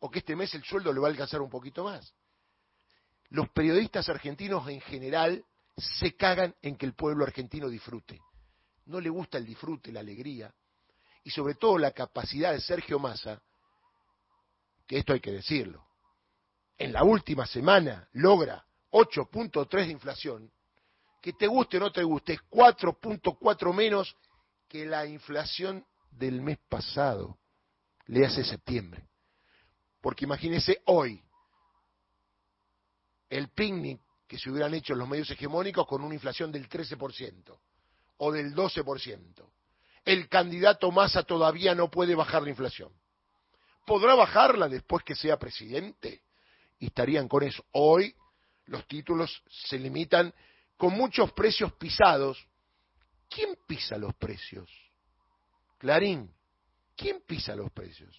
o 0.00 0.10
que 0.10 0.18
este 0.18 0.36
mes 0.36 0.52
el 0.54 0.64
sueldo 0.64 0.92
le 0.92 1.00
va 1.00 1.06
a 1.06 1.10
alcanzar 1.10 1.40
un 1.40 1.48
poquito 1.48 1.84
más. 1.84 2.12
Los 3.30 3.48
periodistas 3.50 4.08
argentinos 4.08 4.68
en 4.68 4.80
general 4.80 5.44
se 5.76 6.14
cagan 6.16 6.54
en 6.60 6.76
que 6.76 6.86
el 6.86 6.94
pueblo 6.94 7.24
argentino 7.24 7.68
disfrute. 7.68 8.20
No 8.86 9.00
le 9.00 9.08
gusta 9.08 9.38
el 9.38 9.46
disfrute, 9.46 9.92
la 9.92 10.00
alegría, 10.00 10.52
y 11.22 11.30
sobre 11.30 11.54
todo 11.54 11.78
la 11.78 11.92
capacidad 11.92 12.52
de 12.52 12.60
Sergio 12.60 12.98
Massa, 12.98 13.40
que 14.86 14.98
esto 14.98 15.14
hay 15.14 15.20
que 15.20 15.32
decirlo, 15.32 15.86
en 16.76 16.92
la 16.92 17.04
última 17.04 17.46
semana 17.46 18.08
logra 18.12 18.66
8.3 18.90 19.86
de 19.86 19.92
inflación, 19.92 20.52
que 21.24 21.32
te 21.32 21.46
guste 21.46 21.78
o 21.78 21.80
no 21.80 21.90
te 21.90 22.02
guste, 22.02 22.34
es 22.34 22.40
4.4 22.50 23.72
menos 23.72 24.14
que 24.68 24.84
la 24.84 25.06
inflación 25.06 25.82
del 26.10 26.42
mes 26.42 26.58
pasado, 26.68 27.38
le 28.08 28.26
hace 28.26 28.44
septiembre. 28.44 29.08
Porque 30.02 30.26
imagínese 30.26 30.82
hoy 30.84 31.24
el 33.30 33.48
picnic 33.48 34.02
que 34.28 34.36
se 34.36 34.50
hubieran 34.50 34.74
hecho 34.74 34.94
los 34.94 35.08
medios 35.08 35.30
hegemónicos 35.30 35.86
con 35.86 36.02
una 36.04 36.12
inflación 36.12 36.52
del 36.52 36.68
13% 36.68 37.58
o 38.18 38.30
del 38.30 38.54
12%. 38.54 39.50
El 40.04 40.28
candidato 40.28 40.90
Massa 40.90 41.22
todavía 41.22 41.74
no 41.74 41.90
puede 41.90 42.14
bajar 42.14 42.42
la 42.42 42.50
inflación. 42.50 42.92
¿Podrá 43.86 44.14
bajarla 44.14 44.68
después 44.68 45.02
que 45.02 45.14
sea 45.14 45.38
presidente? 45.38 46.20
Y 46.80 46.88
estarían 46.88 47.28
con 47.28 47.44
eso. 47.44 47.64
Hoy 47.72 48.14
los 48.66 48.86
títulos 48.86 49.42
se 49.48 49.78
limitan 49.78 50.30
con 50.76 50.92
muchos 50.94 51.32
precios 51.32 51.72
pisados. 51.74 52.46
¿Quién 53.28 53.56
pisa 53.66 53.96
los 53.96 54.14
precios? 54.14 54.70
Clarín, 55.78 56.32
¿quién 56.96 57.22
pisa 57.26 57.54
los 57.54 57.70
precios? 57.72 58.18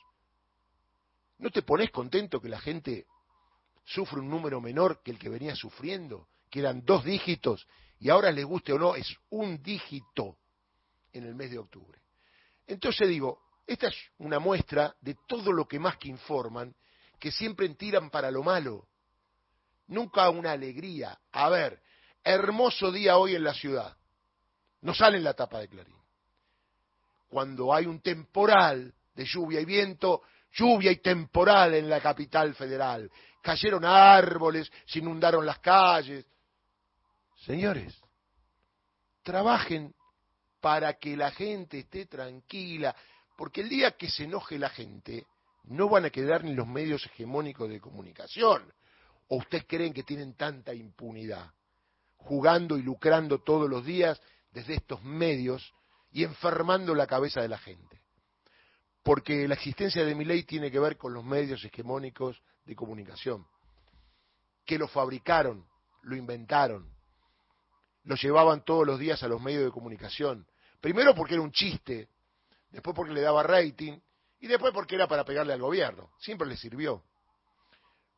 ¿No 1.38 1.50
te 1.50 1.62
pones 1.62 1.92
contento 1.92 2.42
que 2.42 2.50
la 2.50 2.60
gente 2.60 3.08
sufre 3.84 4.20
un 4.20 4.30
número 4.30 4.62
menor 4.62 5.02
que 5.04 5.12
el 5.12 5.20
que 5.20 5.30
venía 5.30 5.56
sufriendo? 5.56 6.28
Que 6.50 6.60
eran 6.60 6.86
dos 6.86 7.04
dígitos 7.04 7.68
y 8.00 8.10
ahora 8.10 8.32
les 8.32 8.46
guste 8.46 8.74
o 8.74 8.80
no, 8.80 8.96
es 8.96 9.16
un 9.30 9.62
dígito 9.62 10.38
en 11.14 11.26
el 11.26 11.36
mes 11.36 11.52
de 11.52 11.60
octubre. 11.60 12.00
Entonces 12.68 13.08
digo, 13.08 13.42
esta 13.66 13.88
es 13.88 13.96
una 14.18 14.40
muestra 14.40 14.96
de 15.02 15.16
todo 15.28 15.52
lo 15.52 15.68
que 15.68 15.80
más 15.80 15.98
que 15.98 16.10
informan, 16.10 16.76
que 17.20 17.32
siempre 17.32 17.68
tiran 17.70 18.10
para 18.10 18.32
lo 18.32 18.44
malo. 18.44 18.88
Nunca 19.88 20.30
una 20.30 20.52
alegría. 20.52 21.20
A 21.32 21.50
ver, 21.50 21.82
hermoso 22.26 22.92
día 22.92 23.18
hoy 23.18 23.36
en 23.36 23.44
la 23.44 23.54
ciudad. 23.54 23.96
No 24.82 24.94
sale 24.94 25.18
en 25.18 25.24
la 25.24 25.34
tapa 25.34 25.60
de 25.60 25.70
Clarín. 25.70 25.96
Cuando 27.30 27.74
hay 27.74 27.86
un 27.86 28.02
temporal 28.02 28.94
de 29.14 29.26
lluvia 29.26 29.62
y 29.62 29.66
viento, 29.66 30.24
lluvia 30.52 30.92
y 30.92 30.98
temporal 30.98 31.74
en 31.76 31.90
la 31.90 32.02
capital 32.02 32.54
federal. 32.56 33.10
Cayeron 33.42 33.86
árboles, 33.86 34.72
se 34.86 35.00
inundaron 35.00 35.46
las 35.46 35.60
calles, 35.60 36.26
Señores, 37.46 37.96
trabajen 39.22 39.94
para 40.60 40.94
que 40.98 41.16
la 41.16 41.32
gente 41.32 41.80
esté 41.80 42.06
tranquila, 42.08 42.96
porque 43.38 43.62
el 43.62 43.70
día 43.70 43.92
que 43.92 44.10
se 44.10 44.24
enoje 44.24 44.58
la 44.58 44.70
gente, 44.70 45.28
no 45.66 45.90
van 45.90 46.06
a 46.06 46.10
quedar 46.10 46.44
ni 46.44 46.54
los 46.54 46.68
medios 46.68 47.06
hegemónicos 47.06 47.70
de 47.70 47.80
comunicación. 47.80 48.72
¿O 49.28 49.38
ustedes 49.38 49.66
creen 49.68 49.94
que 49.94 50.04
tienen 50.04 50.36
tanta 50.36 50.74
impunidad? 50.74 51.52
Jugando 52.26 52.78
y 52.78 52.82
lucrando 52.82 53.40
todos 53.40 53.70
los 53.70 53.86
días 53.86 54.20
desde 54.52 54.74
estos 54.74 55.04
medios 55.04 55.74
y 56.12 56.24
enfermando 56.24 56.96
la 56.96 57.06
cabeza 57.06 57.42
de 57.42 57.50
la 57.50 57.60
gente. 57.60 58.02
Porque 59.04 59.48
la 59.48 59.54
existencia 59.54 60.04
de 60.04 60.16
mi 60.16 60.26
ley 60.26 60.44
tiene 60.44 60.72
que 60.72 60.80
ver 60.80 60.98
con 60.98 61.14
los 61.14 61.24
medios 61.24 61.64
hegemónicos 61.64 62.42
de 62.66 62.76
comunicación, 62.76 63.46
que 64.66 64.80
lo 64.80 64.88
fabricaron, 64.88 65.68
lo 66.02 66.16
inventaron, 66.16 66.92
lo 68.04 68.16
llevaban 68.16 68.66
todos 68.66 68.88
los 68.88 68.98
días 68.98 69.22
a 69.22 69.28
los 69.28 69.40
medios 69.40 69.66
de 69.66 69.72
comunicación. 69.72 70.48
Primero 70.82 71.14
porque 71.14 71.36
era 71.36 71.44
un 71.44 71.52
chiste, 71.52 72.10
después 72.72 72.96
porque 72.96 73.14
le 73.14 73.22
daba 73.22 73.44
rating 73.44 74.00
y 74.40 74.48
después 74.48 74.74
porque 74.74 74.96
era 74.96 75.08
para 75.08 75.24
pegarle 75.24 75.54
al 75.54 75.62
gobierno. 75.62 76.10
Siempre 76.20 76.48
le 76.48 76.58
sirvió. 76.58 77.04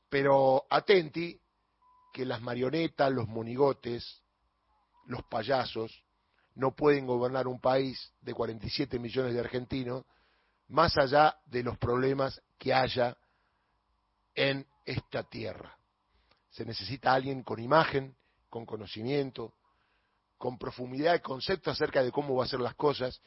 Pero 0.10 0.66
atenti 0.70 1.38
que 2.18 2.26
las 2.26 2.42
marionetas, 2.42 3.12
los 3.12 3.28
monigotes, 3.28 4.24
los 5.06 5.24
payasos, 5.26 6.04
no 6.56 6.76
pueden 6.76 7.06
gobernar 7.06 7.48
un 7.48 7.62
país 7.62 8.12
de 8.22 8.34
47 8.34 8.98
millones 8.98 9.36
de 9.36 9.40
argentinos 9.40 10.04
más 10.68 10.98
allá 10.98 11.38
de 11.46 11.62
los 11.62 11.78
problemas 11.78 12.42
que 12.58 12.74
haya 12.74 13.16
en 14.34 14.66
esta 14.84 15.30
tierra. 15.30 15.78
Se 16.50 16.66
necesita 16.66 17.14
alguien 17.14 17.44
con 17.44 17.60
imagen, 17.60 18.18
con 18.50 18.66
conocimiento, 18.66 19.54
con 20.40 20.58
profundidad 20.58 21.12
de 21.12 21.22
concepto 21.22 21.70
acerca 21.70 22.02
de 22.02 22.12
cómo 22.12 22.36
va 22.36 22.46
a 22.46 22.48
ser 22.48 22.62
las 22.62 22.74
cosas 22.74 23.22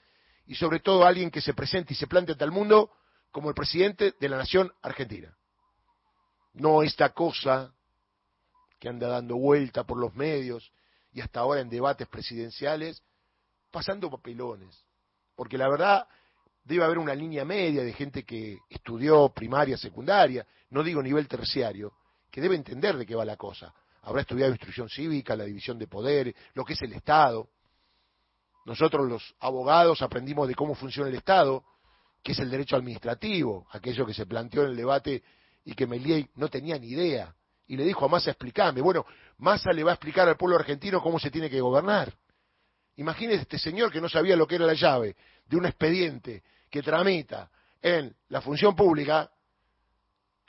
y 0.47 0.57
sobre 0.57 0.81
todo 0.81 1.07
alguien 1.07 1.31
que 1.31 1.41
se 1.41 1.55
presente 1.55 1.93
y 1.93 1.97
se 1.97 2.09
plante 2.09 2.33
ante 2.33 2.45
el 2.45 2.51
mundo 2.51 2.91
como 3.31 3.51
el 3.51 3.55
presidente 3.55 4.17
de 4.19 4.29
la 4.29 4.39
nación 4.39 4.73
argentina. 4.83 5.33
No 6.55 6.83
esta 6.83 7.11
cosa 7.11 7.73
que 8.81 8.89
anda 8.89 9.07
dando 9.07 9.37
vuelta 9.37 9.85
por 9.85 9.99
los 9.99 10.15
medios 10.17 10.73
y 11.13 11.21
hasta 11.21 11.41
ahora 11.41 11.61
en 11.61 11.69
debates 11.69 12.09
presidenciales, 12.09 13.05
pasando 13.71 14.11
papelones. 14.11 14.85
Porque 15.37 15.57
la 15.57 15.69
verdad 15.69 16.09
debe 16.65 16.85
haber 16.85 16.99
una 16.99 17.15
línea 17.15 17.45
media 17.45 17.85
de 17.85 17.93
gente 17.93 18.25
que 18.25 18.59
estudió 18.69 19.29
primaria, 19.29 19.77
secundaria, 19.77 20.45
no 20.71 20.83
digo 20.83 21.03
nivel 21.03 21.29
terciario, 21.29 21.93
que 22.31 22.41
debe 22.41 22.57
entender 22.57 22.97
de 22.97 23.07
qué 23.07 23.15
va 23.15 23.25
la 23.25 23.37
cosa 23.37 23.73
habrá 24.03 24.23
estudiado 24.23 24.53
instrucción 24.53 24.89
cívica, 24.89 25.37
la 25.37 25.45
división 25.45 25.79
de 25.79 25.87
poderes, 25.87 26.35
lo 26.55 26.65
que 26.65 26.75
es 26.75 26.83
el 26.83 26.93
Estado. 26.93 27.49
Nosotros 28.67 29.09
los 29.09 29.35
abogados 29.41 30.03
aprendimos 30.03 30.49
de 30.49 30.55
cómo 30.55 30.75
funciona 30.75 31.09
el 31.09 31.17
Estado 31.17 31.65
que 32.23 32.33
es 32.33 32.39
el 32.39 32.51
derecho 32.51 32.77
administrativo, 32.77 33.67
aquello 33.73 34.05
que 34.05 34.13
se 34.13 34.27
planteó 34.27 34.65
en 34.65 34.71
el 34.71 34.77
debate 34.77 35.23
y 35.65 35.73
que 35.73 35.87
Meliey 35.87 36.29
no 36.35 36.49
tenía 36.49 36.79
ni 36.79 36.89
idea. 36.89 37.35
Y 37.71 37.77
le 37.77 37.85
dijo 37.85 38.05
a 38.05 38.09
Massa, 38.09 38.33
explícame. 38.33 38.81
Bueno, 38.81 39.07
Massa 39.39 39.71
le 39.73 39.85
va 39.85 39.93
a 39.93 39.95
explicar 39.95 40.29
al 40.29 40.37
pueblo 40.37 40.57
argentino 40.57 41.01
cómo 41.01 41.21
se 41.21 41.31
tiene 41.31 41.49
que 41.49 41.61
gobernar. 41.61 42.13
Imagínese 42.97 43.43
este 43.43 43.61
señor 43.61 43.93
que 43.93 44.01
no 44.01 44.09
sabía 44.09 44.35
lo 44.35 44.45
que 44.45 44.57
era 44.57 44.67
la 44.67 44.75
llave 44.75 45.15
de 45.47 45.57
un 45.57 45.67
expediente 45.67 46.43
que 46.69 46.83
tramita 46.83 47.49
en 47.81 48.13
la 48.31 48.41
función 48.41 48.75
pública, 48.75 49.31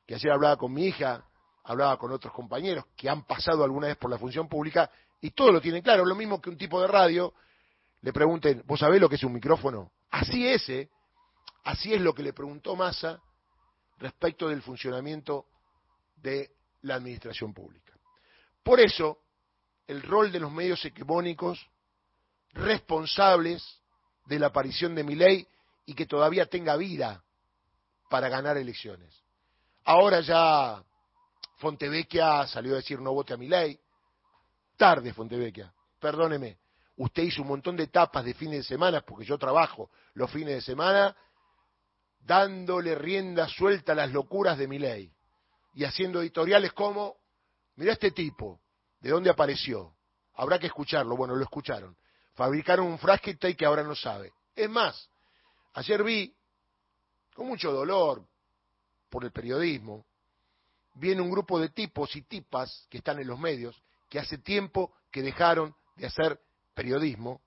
que 0.08 0.16
ayer 0.16 0.32
hablaba 0.32 0.58
con 0.58 0.74
mi 0.74 0.88
hija, 0.88 1.24
hablaba 1.66 1.96
con 2.00 2.12
otros 2.12 2.34
compañeros 2.34 2.86
que 2.98 3.08
han 3.08 3.24
pasado 3.26 3.64
alguna 3.64 3.86
vez 3.86 3.98
por 3.98 4.10
la 4.10 4.18
función 4.18 4.50
pública 4.50 4.90
y 5.22 5.30
todo 5.30 5.52
lo 5.52 5.62
tienen 5.62 5.84
claro. 5.84 6.04
Lo 6.04 6.16
mismo 6.16 6.42
que 6.42 6.50
un 6.50 6.58
tipo 6.58 6.82
de 6.82 6.88
radio 6.88 7.36
le 8.02 8.12
pregunten, 8.12 8.64
¿vos 8.66 8.80
sabés 8.80 9.00
lo 9.00 9.08
que 9.08 9.18
es 9.18 9.24
un 9.24 9.34
micrófono? 9.34 9.92
Así 10.10 10.48
es, 10.48 10.68
¿eh? 10.70 10.90
Así 11.66 11.94
es 11.94 12.02
lo 12.02 12.16
que 12.16 12.24
le 12.24 12.34
preguntó 12.34 12.76
Massa 12.76 13.22
respecto 14.00 14.50
del 14.50 14.64
funcionamiento 14.64 15.46
de 16.16 16.50
la 16.82 16.96
administración 16.96 17.54
pública. 17.54 17.94
Por 18.64 18.80
eso, 18.80 19.20
el 19.88 20.02
rol 20.02 20.32
de 20.32 20.40
los 20.40 20.52
medios 20.52 20.84
hegemónicos 20.86 21.68
responsables 22.54 23.82
de 24.26 24.40
la 24.40 24.48
aparición 24.48 24.96
de 24.96 25.04
mi 25.04 25.16
ley 25.16 25.48
y 25.86 25.94
que 25.94 26.06
todavía 26.06 26.46
tenga 26.46 26.78
vida 26.78 27.24
para 28.10 28.30
ganar 28.30 28.58
elecciones. 28.58 29.24
Ahora 29.84 30.22
ya 30.22 30.84
Fontevecchia 31.58 32.46
salió 32.48 32.74
a 32.74 32.78
decir 32.78 33.00
no 33.00 33.14
vote 33.14 33.34
a 33.34 33.38
mi 33.38 33.48
ley. 33.48 33.80
Tarde, 34.78 35.14
Fontevecchia, 35.14 35.74
perdóneme. 36.00 36.58
Usted 36.98 37.24
hizo 37.24 37.42
un 37.42 37.48
montón 37.48 37.76
de 37.78 37.84
etapas 37.84 38.24
de 38.24 38.34
fines 38.34 38.60
de 38.60 38.64
semana, 38.64 39.02
porque 39.02 39.26
yo 39.26 39.38
trabajo 39.38 39.90
los 40.14 40.30
fines 40.30 40.56
de 40.56 40.62
semana, 40.62 41.16
dándole 42.20 42.96
rienda 42.96 43.48
suelta 43.48 43.94
a 43.94 43.96
las 43.96 44.12
locuras 44.12 44.58
de 44.58 44.68
mi 44.68 44.78
ley 44.78 45.12
y 45.74 45.84
haciendo 45.84 46.22
editoriales 46.22 46.74
como, 46.74 47.16
mira 47.76 47.94
este 47.94 48.12
tipo, 48.12 48.60
¿de 49.00 49.10
dónde 49.10 49.30
apareció? 49.30 49.94
Habrá 50.36 50.60
que 50.60 50.68
escucharlo. 50.68 51.16
Bueno, 51.16 51.36
lo 51.36 51.44
escucharon. 51.44 51.96
Fabricaron 52.34 52.88
un 52.88 53.00
y 53.50 53.56
que 53.56 53.66
ahora 53.66 53.84
no 53.84 53.96
sabe. 53.96 54.34
Es 54.56 54.70
más, 54.70 55.10
ayer 55.74 56.04
vi, 56.04 56.34
con 57.36 57.48
mucho 57.48 57.72
dolor 57.72 58.26
por 59.10 59.24
el 59.24 59.32
periodismo, 59.32 60.06
viene 60.96 61.22
un 61.22 61.30
grupo 61.30 61.60
de 61.60 61.70
tipos 61.70 62.16
y 62.16 62.22
tipas 62.24 62.88
que 62.90 62.98
están 62.98 63.20
en 63.20 63.28
los 63.28 63.40
medios, 63.40 63.82
que 64.10 64.20
hace 64.20 64.38
tiempo 64.38 64.94
que 65.10 65.22
dejaron 65.22 65.76
de 65.96 66.08
hacer 66.08 66.40
periodismo, 66.74 67.42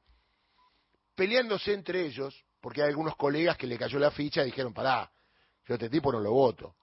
peleándose 1.14 1.72
entre 1.72 2.06
ellos, 2.06 2.44
porque 2.60 2.82
hay 2.82 2.88
algunos 2.88 3.16
colegas 3.16 3.56
que 3.56 3.66
le 3.66 3.78
cayó 3.78 3.98
la 3.98 4.10
ficha 4.10 4.42
y 4.42 4.46
dijeron, 4.46 4.72
pará, 4.72 5.10
yo 5.66 5.74
a 5.74 5.76
este 5.76 5.90
tipo 5.90 6.12
no 6.12 6.20
lo 6.20 6.32
voto, 6.32 6.76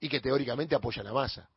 y 0.00 0.08
que 0.08 0.20
teóricamente 0.20 0.74
apoyan 0.74 1.06
a 1.06 1.12
masa. 1.12 1.48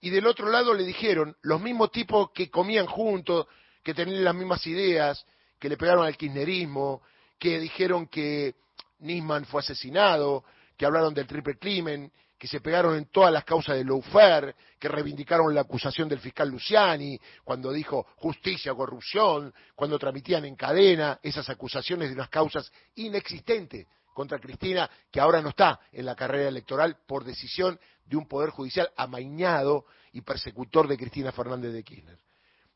Y 0.00 0.10
del 0.10 0.26
otro 0.26 0.50
lado 0.50 0.74
le 0.74 0.84
dijeron, 0.84 1.36
los 1.42 1.60
mismos 1.60 1.92
tipos 1.92 2.30
que 2.32 2.50
comían 2.50 2.86
juntos, 2.86 3.46
que 3.82 3.94
tenían 3.94 4.24
las 4.24 4.34
mismas 4.34 4.66
ideas, 4.66 5.24
que 5.58 5.68
le 5.68 5.76
pegaron 5.76 6.04
al 6.04 6.16
kirchnerismo, 6.16 7.02
que 7.38 7.60
dijeron 7.60 8.08
que 8.08 8.56
Nisman 8.98 9.44
fue 9.44 9.60
asesinado, 9.60 10.44
que 10.76 10.86
hablaron 10.86 11.14
del 11.14 11.26
triple 11.26 11.56
crimen, 11.56 12.12
que 12.36 12.48
se 12.48 12.60
pegaron 12.60 12.96
en 12.96 13.06
todas 13.06 13.32
las 13.32 13.44
causas 13.44 13.76
de 13.76 13.84
Loufer, 13.84 14.56
que 14.76 14.88
reivindicaron 14.88 15.54
la 15.54 15.60
acusación 15.60 16.08
del 16.08 16.18
fiscal 16.18 16.48
Luciani, 16.48 17.16
cuando 17.44 17.70
dijo 17.70 18.08
justicia, 18.16 18.74
corrupción, 18.74 19.54
cuando 19.76 19.96
transmitían 20.00 20.44
en 20.44 20.56
cadena 20.56 21.20
esas 21.22 21.48
acusaciones 21.48 22.08
de 22.08 22.14
unas 22.16 22.28
causas 22.28 22.72
inexistentes 22.96 23.86
contra 24.12 24.38
Cristina, 24.38 24.88
que 25.10 25.20
ahora 25.20 25.40
no 25.40 25.50
está 25.50 25.80
en 25.90 26.06
la 26.06 26.14
carrera 26.14 26.48
electoral 26.48 26.98
por 27.06 27.24
decisión 27.24 27.78
de 28.04 28.16
un 28.16 28.26
poder 28.26 28.50
judicial 28.50 28.90
amañado 28.96 29.86
y 30.12 30.20
persecutor 30.20 30.86
de 30.88 30.98
Cristina 30.98 31.32
Fernández 31.32 31.72
de 31.72 31.82
Kirchner. 31.82 32.18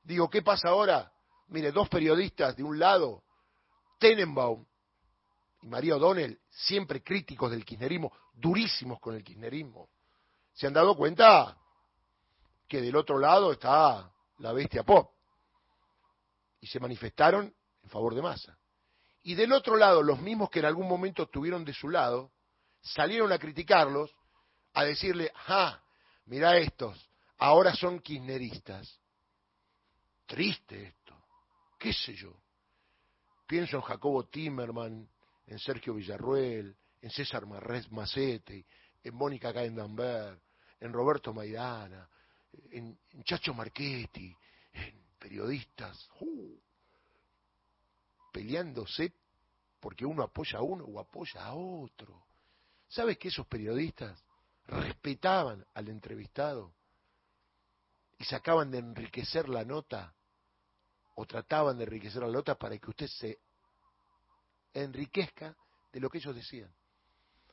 Digo, 0.03 0.31
¿qué 0.31 0.43
pasa 0.43 0.69
ahora? 0.69 1.13
Mire, 1.49 1.73
dos 1.73 1.89
periodistas 1.89 2.57
de 2.57 2.63
un 2.63 2.79
lado, 2.79 3.23
Tenenbaum 3.99 4.65
y 5.63 5.69
María 5.69 5.97
O'Donnell, 5.97 6.41
siempre 6.49 7.03
críticos 7.03 7.51
del 7.51 7.65
kirchnerismo, 7.65 8.13
durísimos 8.35 9.01
con 9.01 9.15
el 9.15 9.25
kirchnerismo, 9.25 9.89
se 10.53 10.67
han 10.67 10.73
dado 10.73 10.97
cuenta 10.97 11.57
que 12.67 12.81
del 12.81 12.97
otro 12.97 13.19
lado 13.19 13.53
está 13.53 14.11
la 14.39 14.53
bestia 14.53 14.83
pop. 14.83 15.13
Y 16.61 16.67
se 16.67 16.81
manifestaron 16.81 17.55
en 17.83 17.91
favor 17.91 18.15
de 18.15 18.23
Massa. 18.23 18.59
Y 19.27 19.35
del 19.35 19.53
otro 19.53 19.77
lado, 19.77 20.05
los 20.05 20.21
mismos 20.21 20.51
que 20.51 20.61
en 20.61 20.67
algún 20.67 20.87
momento 20.87 21.25
estuvieron 21.25 21.65
de 21.65 21.75
su 21.75 21.89
lado, 21.89 22.31
salieron 22.81 23.33
a 23.33 23.41
criticarlos, 23.41 24.15
a 24.73 24.85
decirle, 24.85 25.33
ah, 25.49 25.83
mira 26.27 26.57
estos, 26.59 27.11
ahora 27.39 27.75
son 27.75 27.99
kirchneristas. 27.99 29.01
Triste 30.27 30.81
esto, 30.81 31.21
qué 31.77 31.93
sé 31.93 32.15
yo. 32.15 32.41
Pienso 33.49 33.79
en 33.79 33.83
Jacobo 33.83 34.27
Timerman, 34.27 35.09
en 35.49 35.59
Sergio 35.59 35.95
Villarruel, 35.95 36.77
en 37.03 37.11
César 37.11 37.47
Macete, 37.91 38.65
en 39.03 39.13
Mónica 39.17 39.53
Caendamber, 39.53 40.39
en 40.79 40.93
Roberto 40.93 41.35
Maidana, 41.35 42.09
en, 42.71 42.97
Chacho 43.25 43.53
Marchetti, 43.55 44.33
en 44.73 45.05
periodistas, 45.19 46.09
uh, 46.21 46.61
peleándose 48.37 49.15
porque 49.81 50.05
uno 50.05 50.23
apoya 50.23 50.59
a 50.59 50.63
uno 50.63 50.85
o 50.85 51.01
apoya 51.01 51.43
a 51.43 51.55
otro. 51.55 52.27
¿Sabes 52.87 53.17
que 53.17 53.29
esos 53.29 53.47
periodistas 53.47 54.23
respetaban 54.67 55.65
al 55.73 55.89
entrevistado 55.89 56.75
y 58.19 58.25
sacaban 58.25 58.71
de 58.71 58.79
enriquecer 58.79 59.49
la 59.49 59.65
nota 59.65 60.15
o 61.15 61.25
trataban 61.25 61.79
de 61.79 61.85
enriquecer 61.85 62.25
la 62.25 62.31
nota 62.31 62.57
para 62.57 62.77
que 62.77 62.91
usted 62.91 63.07
se 63.07 63.39
enriquezca 64.75 65.57
de 65.91 66.01
lo 66.01 66.11
que 66.11 66.19
ellos 66.19 66.37
decían. 66.37 66.71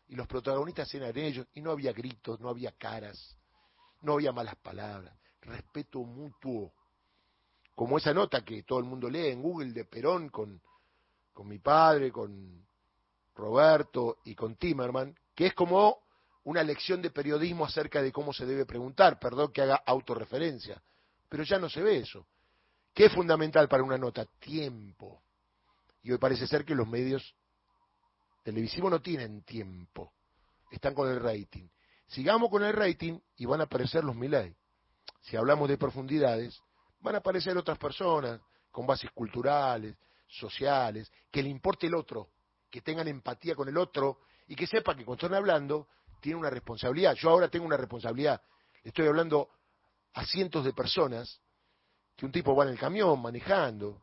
Y 0.09 0.15
los 0.15 0.27
protagonistas 0.27 0.93
eran 0.93 1.17
ellos, 1.17 1.47
y 1.53 1.61
no 1.61 1.71
había 1.71 1.93
gritos, 1.93 2.41
no 2.41 2.49
había 2.49 2.73
caras, 2.73 3.37
no 4.01 4.15
había 4.15 4.33
malas 4.33 4.57
palabras, 4.57 5.17
respeto 5.39 5.99
mutuo. 5.99 6.73
Como 7.73 7.97
esa 7.97 8.13
nota 8.13 8.43
que 8.43 8.63
todo 8.63 8.79
el 8.79 8.85
mundo 8.85 9.09
lee 9.09 9.27
en 9.27 9.41
Google 9.41 9.71
de 9.71 9.85
Perón 9.85 10.27
con, 10.27 10.61
con 11.33 11.47
mi 11.47 11.59
padre, 11.59 12.11
con 12.11 12.65
Roberto 13.35 14.17
y 14.25 14.35
con 14.35 14.55
Timerman, 14.55 15.15
que 15.35 15.47
es 15.47 15.53
como 15.53 16.03
una 16.43 16.63
lección 16.63 17.01
de 17.01 17.09
periodismo 17.09 17.65
acerca 17.65 18.01
de 18.01 18.11
cómo 18.11 18.33
se 18.33 18.45
debe 18.45 18.65
preguntar, 18.65 19.19
perdón 19.19 19.51
que 19.51 19.61
haga 19.61 19.81
autorreferencia, 19.85 20.81
pero 21.29 21.43
ya 21.43 21.57
no 21.57 21.69
se 21.69 21.81
ve 21.81 21.97
eso. 21.97 22.25
¿Qué 22.93 23.05
es 23.05 23.13
fundamental 23.13 23.67
para 23.67 23.83
una 23.83 23.97
nota? 23.97 24.25
Tiempo. 24.39 25.21
Y 26.03 26.11
hoy 26.11 26.17
parece 26.17 26.45
ser 26.45 26.63
que 26.65 26.75
los 26.75 26.87
medios 26.87 27.35
televisivos 28.43 28.91
no 28.91 29.01
tienen 29.01 29.41
tiempo, 29.43 30.11
están 30.69 30.93
con 30.93 31.09
el 31.09 31.19
rating. 31.19 31.67
Sigamos 32.07 32.49
con 32.49 32.63
el 32.63 32.73
rating 32.73 33.19
y 33.37 33.45
van 33.45 33.61
a 33.61 33.63
aparecer 33.63 34.03
los 34.03 34.15
milay. 34.15 34.55
Si 35.21 35.37
hablamos 35.37 35.69
de 35.69 35.77
profundidades, 35.77 36.61
van 36.99 37.15
a 37.15 37.19
aparecer 37.19 37.57
otras 37.57 37.77
personas 37.77 38.41
con 38.69 38.85
bases 38.85 39.09
culturales, 39.11 39.95
sociales, 40.37 41.11
que 41.31 41.43
le 41.43 41.49
importe 41.49 41.87
el 41.87 41.95
otro, 41.95 42.29
que 42.69 42.81
tengan 42.81 43.07
empatía 43.07 43.55
con 43.55 43.67
el 43.67 43.77
otro 43.77 44.21
y 44.47 44.55
que 44.55 44.67
sepa 44.67 44.95
que 44.95 45.05
cuando 45.05 45.25
están 45.25 45.37
hablando 45.37 45.87
tiene 46.19 46.39
una 46.39 46.49
responsabilidad. 46.49 47.15
Yo 47.15 47.29
ahora 47.29 47.49
tengo 47.49 47.65
una 47.65 47.77
responsabilidad. 47.77 48.41
Estoy 48.83 49.07
hablando 49.07 49.49
a 50.13 50.25
cientos 50.25 50.65
de 50.65 50.73
personas 50.73 51.39
que 52.15 52.25
un 52.25 52.31
tipo 52.31 52.55
va 52.55 52.65
en 52.65 52.71
el 52.71 52.79
camión 52.79 53.21
manejando, 53.21 54.01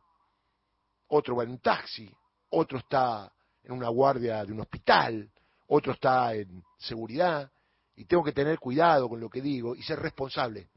otro 1.07 1.35
va 1.35 1.43
en 1.43 1.51
un 1.51 1.59
taxi, 1.59 2.13
otro 2.49 2.79
está 2.79 3.31
en 3.63 3.71
una 3.71 3.89
guardia 3.89 4.43
de 4.43 4.51
un 4.51 4.61
hospital, 4.61 5.29
otro 5.67 5.93
está 5.93 6.33
en 6.33 6.63
seguridad, 6.77 7.49
y 7.95 8.05
tengo 8.05 8.23
que 8.23 8.31
tener 8.31 8.59
cuidado 8.59 9.07
con 9.07 9.19
lo 9.19 9.29
que 9.29 9.41
digo 9.41 9.75
y 9.75 9.83
ser 9.83 9.99
responsable. 9.99 10.69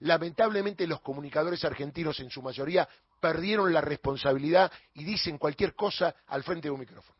Lamentablemente 0.00 0.86
los 0.86 1.00
comunicadores 1.00 1.64
argentinos 1.64 2.18
en 2.20 2.30
su 2.30 2.42
mayoría 2.42 2.88
perdieron 3.24 3.72
la 3.72 3.80
responsabilidad 3.80 4.70
y 4.92 5.02
dicen 5.02 5.38
cualquier 5.38 5.74
cosa 5.74 6.14
al 6.26 6.42
frente 6.42 6.68
de 6.68 6.72
un 6.72 6.80
micrófono. 6.80 7.18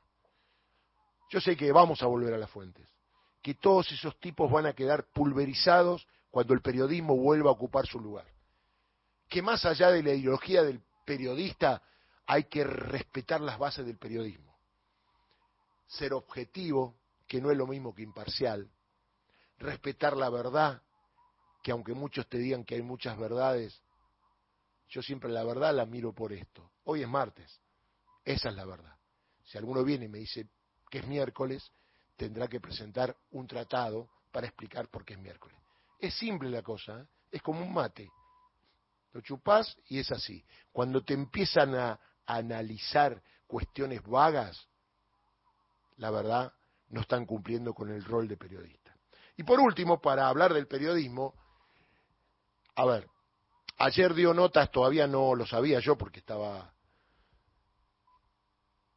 Yo 1.31 1.41
sé 1.41 1.57
que 1.57 1.73
vamos 1.73 2.03
a 2.03 2.07
volver 2.07 2.35
a 2.35 2.37
las 2.37 2.51
fuentes, 2.51 2.87
que 3.41 3.55
todos 3.55 3.91
esos 3.91 4.21
tipos 4.21 4.53
van 4.53 4.67
a 4.67 4.75
quedar 4.75 5.07
pulverizados 5.15 6.07
cuando 6.31 6.53
el 6.53 6.61
periodismo 6.61 7.17
vuelva 7.17 7.49
a 7.49 7.55
ocupar 7.55 7.87
su 7.87 7.99
lugar. 7.99 8.27
Que 9.31 9.41
más 9.41 9.65
allá 9.65 9.91
de 9.93 10.03
la 10.03 10.13
ideología 10.13 10.63
del 10.63 10.83
periodista 11.07 11.81
hay 12.27 12.45
que 12.45 12.65
respetar 12.65 13.41
las 13.41 13.59
bases 13.59 13.87
del 13.87 13.97
periodismo. 13.97 14.55
Ser 15.87 16.13
objetivo, 16.13 16.99
que 17.27 17.41
no 17.41 17.51
es 17.51 17.57
lo 17.57 17.67
mismo 17.67 17.95
que 17.95 18.03
imparcial. 18.03 18.71
Respetar 19.57 20.19
la 20.19 20.29
verdad, 20.29 20.83
que 21.63 21.73
aunque 21.73 21.95
muchos 21.95 22.29
te 22.29 22.37
digan 22.37 22.63
que 22.63 22.75
hay 22.75 22.83
muchas 22.83 23.17
verdades, 23.17 23.83
yo 24.89 25.03
siempre 25.03 25.31
la 25.31 25.45
verdad 25.45 25.75
la 25.75 25.87
miro 25.87 26.13
por 26.13 26.33
esto. 26.33 26.73
Hoy 26.85 27.03
es 27.03 27.09
martes, 27.09 27.61
esa 28.25 28.49
es 28.49 28.55
la 28.55 28.65
verdad. 28.65 28.97
Si 29.45 29.59
alguno 29.59 29.85
viene 29.85 30.07
y 30.07 30.09
me 30.09 30.19
dice, 30.19 30.49
que 30.91 30.99
es 30.99 31.07
miércoles, 31.07 31.73
tendrá 32.17 32.49
que 32.49 32.61
presentar 32.61 33.17
un 33.33 33.47
tratado 33.47 34.09
para 34.31 34.47
explicar 34.47 34.89
por 34.89 35.05
qué 35.05 35.15
es 35.15 35.19
miércoles. 35.21 35.59
Es 35.99 36.15
simple 36.15 36.51
la 36.51 36.63
cosa, 36.63 37.01
¿eh? 37.01 37.07
es 37.33 37.43
como 37.43 37.63
un 37.63 37.73
mate. 37.73 38.11
Lo 39.13 39.21
chupás 39.21 39.77
y 39.87 39.99
es 39.99 40.11
así. 40.13 40.45
Cuando 40.73 41.03
te 41.03 41.15
empiezan 41.15 41.75
a 41.75 41.99
analizar 42.27 43.23
cuestiones 43.47 44.03
vagas, 44.03 44.69
la 45.97 46.11
verdad, 46.11 46.53
no 46.89 47.01
están 47.01 47.27
cumpliendo 47.27 47.73
con 47.75 47.91
el 47.91 48.05
rol 48.05 48.27
de 48.27 48.37
periodista. 48.37 48.97
Y 49.37 49.43
por 49.43 49.61
último, 49.61 50.01
para 50.01 50.29
hablar 50.29 50.53
del 50.53 50.67
periodismo, 50.67 51.35
a 52.77 52.85
ver, 52.85 53.09
ayer 53.79 54.15
dio 54.15 54.35
notas, 54.35 54.71
todavía 54.71 55.07
no 55.07 55.35
lo 55.35 55.47
sabía 55.47 55.81
yo 55.81 55.97
porque 55.97 56.21
estaba 56.21 56.73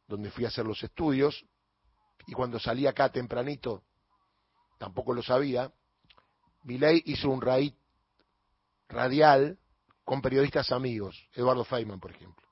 donde 0.06 0.30
fui 0.30 0.44
a 0.44 0.48
hacer 0.48 0.64
los 0.64 0.82
estudios, 0.82 1.44
y 2.26 2.32
cuando 2.32 2.58
salí 2.58 2.86
acá 2.86 3.10
tempranito, 3.10 3.82
tampoco 4.78 5.12
lo 5.12 5.22
sabía, 5.22 5.70
Milei 6.62 7.02
hizo 7.06 7.28
un 7.28 7.40
raíz 7.40 7.74
radial 8.88 9.58
con 10.04 10.22
periodistas 10.22 10.72
amigos, 10.72 11.28
Eduardo 11.34 11.64
Feynman, 11.64 12.00
por 12.00 12.10
ejemplo. 12.10 12.46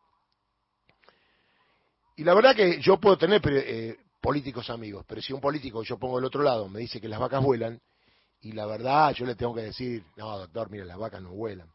Y 2.17 2.25
la 2.25 2.35
verdad 2.35 2.55
que 2.55 2.81
yo 2.81 2.99
puedo 2.99 3.17
tener 3.17 3.41
eh, 3.47 3.99
políticos 4.21 4.69
amigos, 4.69 5.05
pero 5.09 5.23
si 5.23 5.33
un 5.33 5.41
político 5.41 5.83
yo 5.83 5.99
pongo 5.99 6.19
el 6.19 6.25
otro 6.25 6.43
lado 6.43 6.69
me 6.69 6.81
dice 6.81 7.01
que 7.01 7.09
las 7.09 7.21
vacas 7.21 7.43
vuelan, 7.43 7.81
y 8.41 8.53
la 8.53 8.67
verdad 8.67 9.13
yo 9.15 9.25
le 9.25 9.35
tengo 9.35 9.55
que 9.55 9.63
decir, 9.63 10.05
no, 10.17 10.39
doctor, 10.39 10.71
mira, 10.71 10.85
las 10.85 10.99
vacas 10.99 11.23
no 11.23 11.31
vuelan. 11.31 11.71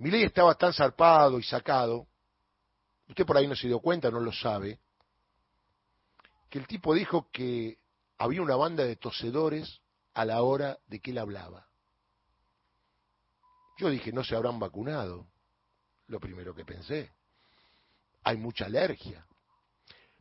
Milei 0.00 0.24
estaba 0.24 0.54
tan 0.54 0.72
zarpado 0.72 1.38
y 1.38 1.42
sacado, 1.42 2.06
usted 3.06 3.26
por 3.26 3.36
ahí 3.36 3.46
no 3.46 3.54
se 3.54 3.66
dio 3.66 3.80
cuenta, 3.80 4.10
no 4.10 4.18
lo 4.18 4.32
sabe, 4.32 4.80
que 6.48 6.58
el 6.58 6.66
tipo 6.66 6.94
dijo 6.94 7.28
que 7.30 7.78
había 8.16 8.40
una 8.40 8.56
banda 8.56 8.84
de 8.84 8.96
tosedores 8.96 9.82
a 10.14 10.24
la 10.24 10.42
hora 10.42 10.78
de 10.86 11.00
que 11.00 11.10
él 11.10 11.18
hablaba. 11.18 11.66
Yo 13.76 13.90
dije, 13.90 14.10
no 14.10 14.24
se 14.24 14.34
habrán 14.34 14.58
vacunado. 14.58 15.26
Lo 16.06 16.18
primero 16.18 16.54
que 16.54 16.64
pensé. 16.64 17.10
Hay 18.24 18.38
mucha 18.38 18.66
alergia. 18.66 19.24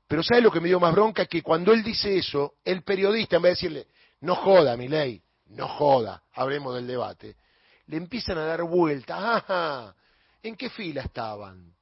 Pero 0.07 0.23
¿sabe 0.23 0.41
lo 0.41 0.51
que 0.51 0.59
me 0.59 0.67
dio 0.67 0.79
más 0.79 0.93
bronca? 0.93 1.25
Que 1.25 1.41
cuando 1.41 1.71
él 1.71 1.83
dice 1.83 2.17
eso, 2.17 2.55
el 2.65 2.83
periodista, 2.83 3.37
en 3.37 3.41
vez 3.41 3.49
de 3.49 3.55
decirle, 3.55 3.87
no 4.21 4.35
joda, 4.35 4.75
mi 4.75 4.87
ley, 4.89 5.21
no 5.47 5.67
joda, 5.69 6.23
hablemos 6.33 6.75
del 6.75 6.87
debate, 6.87 7.37
le 7.89 7.97
empiezan 7.97 8.37
a 8.37 8.45
dar 8.45 8.61
vueltas. 8.63 9.17
Ajá, 9.19 9.95
¿en 10.43 10.55
qué 10.55 10.69
fila 10.69 11.01
estaban? 11.01 11.73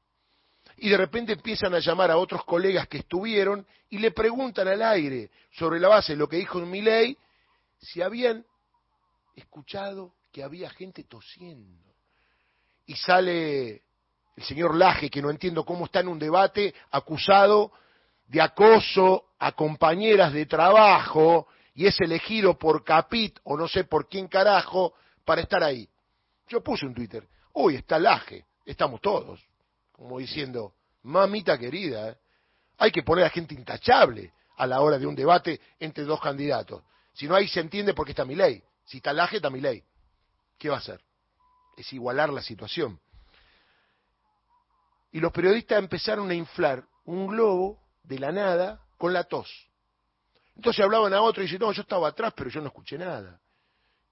Y 0.77 0.89
de 0.89 0.97
repente 0.97 1.33
empiezan 1.33 1.73
a 1.73 1.79
llamar 1.79 2.11
a 2.11 2.17
otros 2.17 2.45
colegas 2.45 2.87
que 2.87 2.99
estuvieron 2.99 3.67
y 3.89 3.97
le 3.97 4.11
preguntan 4.11 4.69
al 4.69 4.81
aire, 4.81 5.29
sobre 5.51 5.79
la 5.79 5.89
base 5.89 6.13
de 6.13 6.17
lo 6.17 6.29
que 6.29 6.37
dijo 6.37 6.61
ley, 6.61 7.17
si 7.79 8.01
habían 8.01 8.45
escuchado 9.35 10.13
que 10.31 10.43
había 10.43 10.69
gente 10.69 11.03
tosiendo. 11.03 11.83
Y 12.85 12.95
sale 12.95 13.83
el 14.37 14.43
señor 14.43 14.75
Laje, 14.75 15.09
que 15.09 15.21
no 15.21 15.29
entiendo 15.29 15.65
cómo 15.65 15.85
está 15.85 15.99
en 15.99 16.07
un 16.07 16.19
debate, 16.19 16.73
acusado 16.91 17.73
de 18.27 18.41
acoso 18.41 19.25
a 19.39 19.51
compañeras 19.51 20.31
de 20.31 20.45
trabajo 20.45 21.47
y 21.73 21.85
es 21.85 21.99
elegido 21.99 22.57
por 22.57 22.85
Capit 22.85 23.39
o 23.43 23.57
no 23.57 23.67
sé 23.67 23.83
por 23.83 24.07
quién 24.07 24.27
carajo 24.27 24.93
para 25.25 25.41
estar 25.41 25.63
ahí. 25.63 25.89
Yo 26.47 26.61
puse 26.61 26.85
un 26.85 26.93
Twitter, 26.93 27.27
uy, 27.53 27.75
está 27.75 27.99
Laje, 27.99 28.45
estamos 28.65 29.01
todos, 29.01 29.45
como 29.91 30.19
diciendo, 30.19 30.73
mamita 31.03 31.57
querida, 31.57 32.09
¿eh? 32.09 32.17
hay 32.77 32.91
que 32.91 33.03
poner 33.03 33.25
a 33.25 33.29
gente 33.29 33.53
intachable 33.53 34.33
a 34.57 34.65
la 34.67 34.81
hora 34.81 34.97
de 34.97 35.05
un 35.05 35.15
debate 35.15 35.59
entre 35.79 36.03
dos 36.03 36.21
candidatos. 36.21 36.83
Si 37.13 37.27
no, 37.27 37.35
ahí 37.35 37.47
se 37.47 37.59
entiende 37.59 37.93
por 37.93 38.05
qué 38.05 38.11
está 38.11 38.25
mi 38.25 38.35
ley. 38.35 38.63
Si 38.85 38.97
está 38.97 39.11
Laje, 39.11 39.37
está 39.37 39.49
mi 39.49 39.59
ley. 39.59 39.83
¿Qué 40.57 40.69
va 40.69 40.75
a 40.75 40.79
hacer? 40.79 41.01
Es 41.75 41.91
igualar 41.93 42.29
la 42.29 42.41
situación. 42.41 42.99
Y 45.11 45.19
los 45.19 45.31
periodistas 45.31 45.79
empezaron 45.79 46.29
a 46.29 46.33
inflar 46.33 46.85
un 47.05 47.27
globo 47.27 47.79
de 48.03 48.19
la 48.19 48.31
nada 48.31 48.81
con 48.97 49.13
la 49.13 49.23
tos. 49.23 49.49
Entonces 50.55 50.83
hablaban 50.83 51.13
a 51.13 51.21
otro 51.21 51.41
y 51.41 51.45
dicen, 51.45 51.59
no, 51.59 51.71
yo 51.71 51.81
estaba 51.81 52.07
atrás, 52.07 52.33
pero 52.35 52.49
yo 52.49 52.61
no 52.61 52.67
escuché 52.67 52.97
nada. 52.97 53.39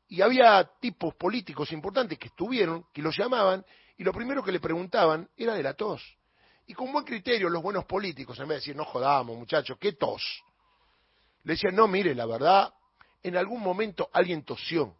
Y 0.07 0.21
había 0.21 0.63
tipos 0.79 1.15
políticos 1.15 1.71
importantes 1.71 2.17
que 2.19 2.27
estuvieron, 2.27 2.85
que 2.93 3.01
los 3.01 3.17
llamaban, 3.17 3.65
y 3.97 4.03
lo 4.03 4.13
primero 4.13 4.43
que 4.43 4.51
le 4.51 4.59
preguntaban 4.59 5.29
era 5.35 5.53
de 5.53 5.63
la 5.63 5.73
tos. 5.73 6.01
Y 6.67 6.73
con 6.73 6.91
buen 6.91 7.05
criterio 7.05 7.49
los 7.49 7.61
buenos 7.61 7.85
políticos, 7.85 8.37
en 8.39 8.47
vez 8.47 8.55
de 8.57 8.59
decir, 8.61 8.75
no 8.75 8.85
jodamos, 8.85 9.37
muchachos, 9.37 9.77
qué 9.79 9.93
tos. 9.93 10.43
Le 11.43 11.53
decían, 11.53 11.75
no, 11.75 11.87
mire, 11.87 12.13
la 12.15 12.25
verdad, 12.25 12.73
en 13.21 13.37
algún 13.37 13.61
momento 13.61 14.09
alguien 14.13 14.43
tosió. 14.43 14.95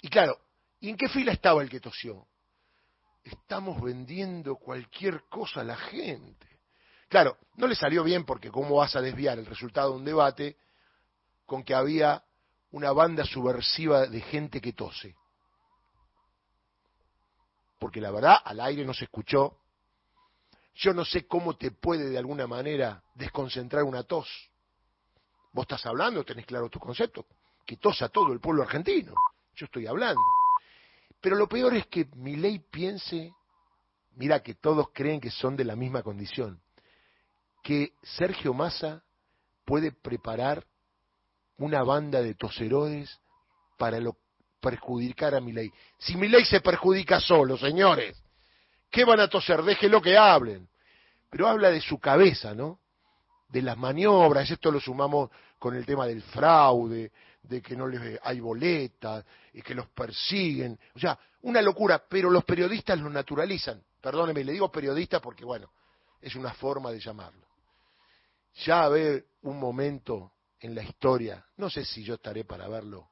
Y 0.00 0.08
claro, 0.08 0.38
¿y 0.80 0.90
en 0.90 0.96
qué 0.96 1.08
fila 1.08 1.32
estaba 1.32 1.62
el 1.62 1.70
que 1.70 1.80
tosió? 1.80 2.26
Estamos 3.22 3.80
vendiendo 3.80 4.56
cualquier 4.56 5.22
cosa 5.30 5.62
a 5.62 5.64
la 5.64 5.76
gente. 5.76 6.46
Claro, 7.08 7.38
no 7.56 7.66
le 7.66 7.74
salió 7.74 8.02
bien 8.02 8.24
porque 8.24 8.50
cómo 8.50 8.76
vas 8.76 8.96
a 8.96 9.00
desviar 9.00 9.38
el 9.38 9.46
resultado 9.46 9.92
de 9.92 9.96
un 9.96 10.04
debate 10.04 10.56
con 11.46 11.62
que 11.62 11.74
había 11.74 12.22
una 12.74 12.90
banda 12.90 13.24
subversiva 13.24 14.08
de 14.08 14.20
gente 14.20 14.60
que 14.60 14.72
tose. 14.72 15.14
Porque 17.78 18.00
la 18.00 18.10
verdad, 18.10 18.38
al 18.44 18.58
aire 18.58 18.84
no 18.84 18.92
se 18.92 19.04
escuchó. 19.04 19.60
Yo 20.74 20.92
no 20.92 21.04
sé 21.04 21.24
cómo 21.28 21.56
te 21.56 21.70
puede 21.70 22.10
de 22.10 22.18
alguna 22.18 22.48
manera 22.48 23.00
desconcentrar 23.14 23.84
una 23.84 24.02
tos. 24.02 24.28
Vos 25.52 25.62
estás 25.62 25.86
hablando, 25.86 26.24
tenés 26.24 26.46
claro 26.46 26.68
tu 26.68 26.80
concepto, 26.80 27.26
que 27.64 27.76
tosa 27.76 28.08
todo 28.08 28.32
el 28.32 28.40
pueblo 28.40 28.64
argentino. 28.64 29.14
Yo 29.54 29.66
estoy 29.66 29.86
hablando. 29.86 30.20
Pero 31.20 31.36
lo 31.36 31.48
peor 31.48 31.76
es 31.76 31.86
que 31.86 32.06
mi 32.16 32.34
ley 32.34 32.58
piense, 32.58 33.32
mira 34.16 34.42
que 34.42 34.54
todos 34.54 34.88
creen 34.92 35.20
que 35.20 35.30
son 35.30 35.54
de 35.54 35.64
la 35.64 35.76
misma 35.76 36.02
condición, 36.02 36.60
que 37.62 37.94
Sergio 38.02 38.52
Massa 38.52 39.04
puede 39.64 39.92
preparar 39.92 40.66
una 41.58 41.82
banda 41.82 42.20
de 42.20 42.34
toserodes 42.34 43.20
para 43.76 44.00
lo, 44.00 44.16
perjudicar 44.64 45.34
a 45.34 45.40
mi 45.40 45.52
ley. 45.52 45.70
Si 45.98 46.16
mi 46.16 46.26
ley 46.26 46.44
se 46.46 46.60
perjudica 46.60 47.20
solo, 47.20 47.58
señores, 47.58 48.16
¿qué 48.90 49.04
van 49.04 49.20
a 49.20 49.28
toser? 49.28 49.62
Déjelo 49.62 50.00
que 50.00 50.16
hablen. 50.16 50.66
Pero 51.28 51.48
habla 51.48 51.70
de 51.70 51.82
su 51.82 51.98
cabeza, 51.98 52.54
¿no? 52.54 52.80
De 53.48 53.60
las 53.60 53.76
maniobras, 53.76 54.50
esto 54.50 54.70
lo 54.70 54.80
sumamos 54.80 55.30
con 55.58 55.76
el 55.76 55.84
tema 55.84 56.06
del 56.06 56.22
fraude, 56.22 57.12
de 57.42 57.60
que 57.60 57.76
no 57.76 57.86
les 57.86 58.18
hay 58.22 58.40
boletas 58.40 59.24
y 59.52 59.60
que 59.60 59.74
los 59.74 59.88
persiguen. 59.88 60.78
O 60.94 60.98
sea, 60.98 61.18
una 61.42 61.60
locura, 61.60 62.02
pero 62.08 62.30
los 62.30 62.44
periodistas 62.44 62.98
lo 62.98 63.10
naturalizan. 63.10 63.82
Perdóneme, 64.00 64.44
le 64.44 64.52
digo 64.52 64.72
periodista 64.72 65.20
porque, 65.20 65.44
bueno, 65.44 65.70
es 66.22 66.34
una 66.36 66.54
forma 66.54 66.90
de 66.90 67.00
llamarlo. 67.00 67.46
Ya 68.64 68.80
a 68.80 68.84
haber 68.84 69.26
un 69.42 69.60
momento 69.60 70.32
en 70.60 70.74
la 70.74 70.82
historia, 70.82 71.44
no 71.56 71.68
sé 71.68 71.84
si 71.84 72.02
yo 72.02 72.14
estaré 72.14 72.44
para 72.44 72.68
verlo, 72.68 73.08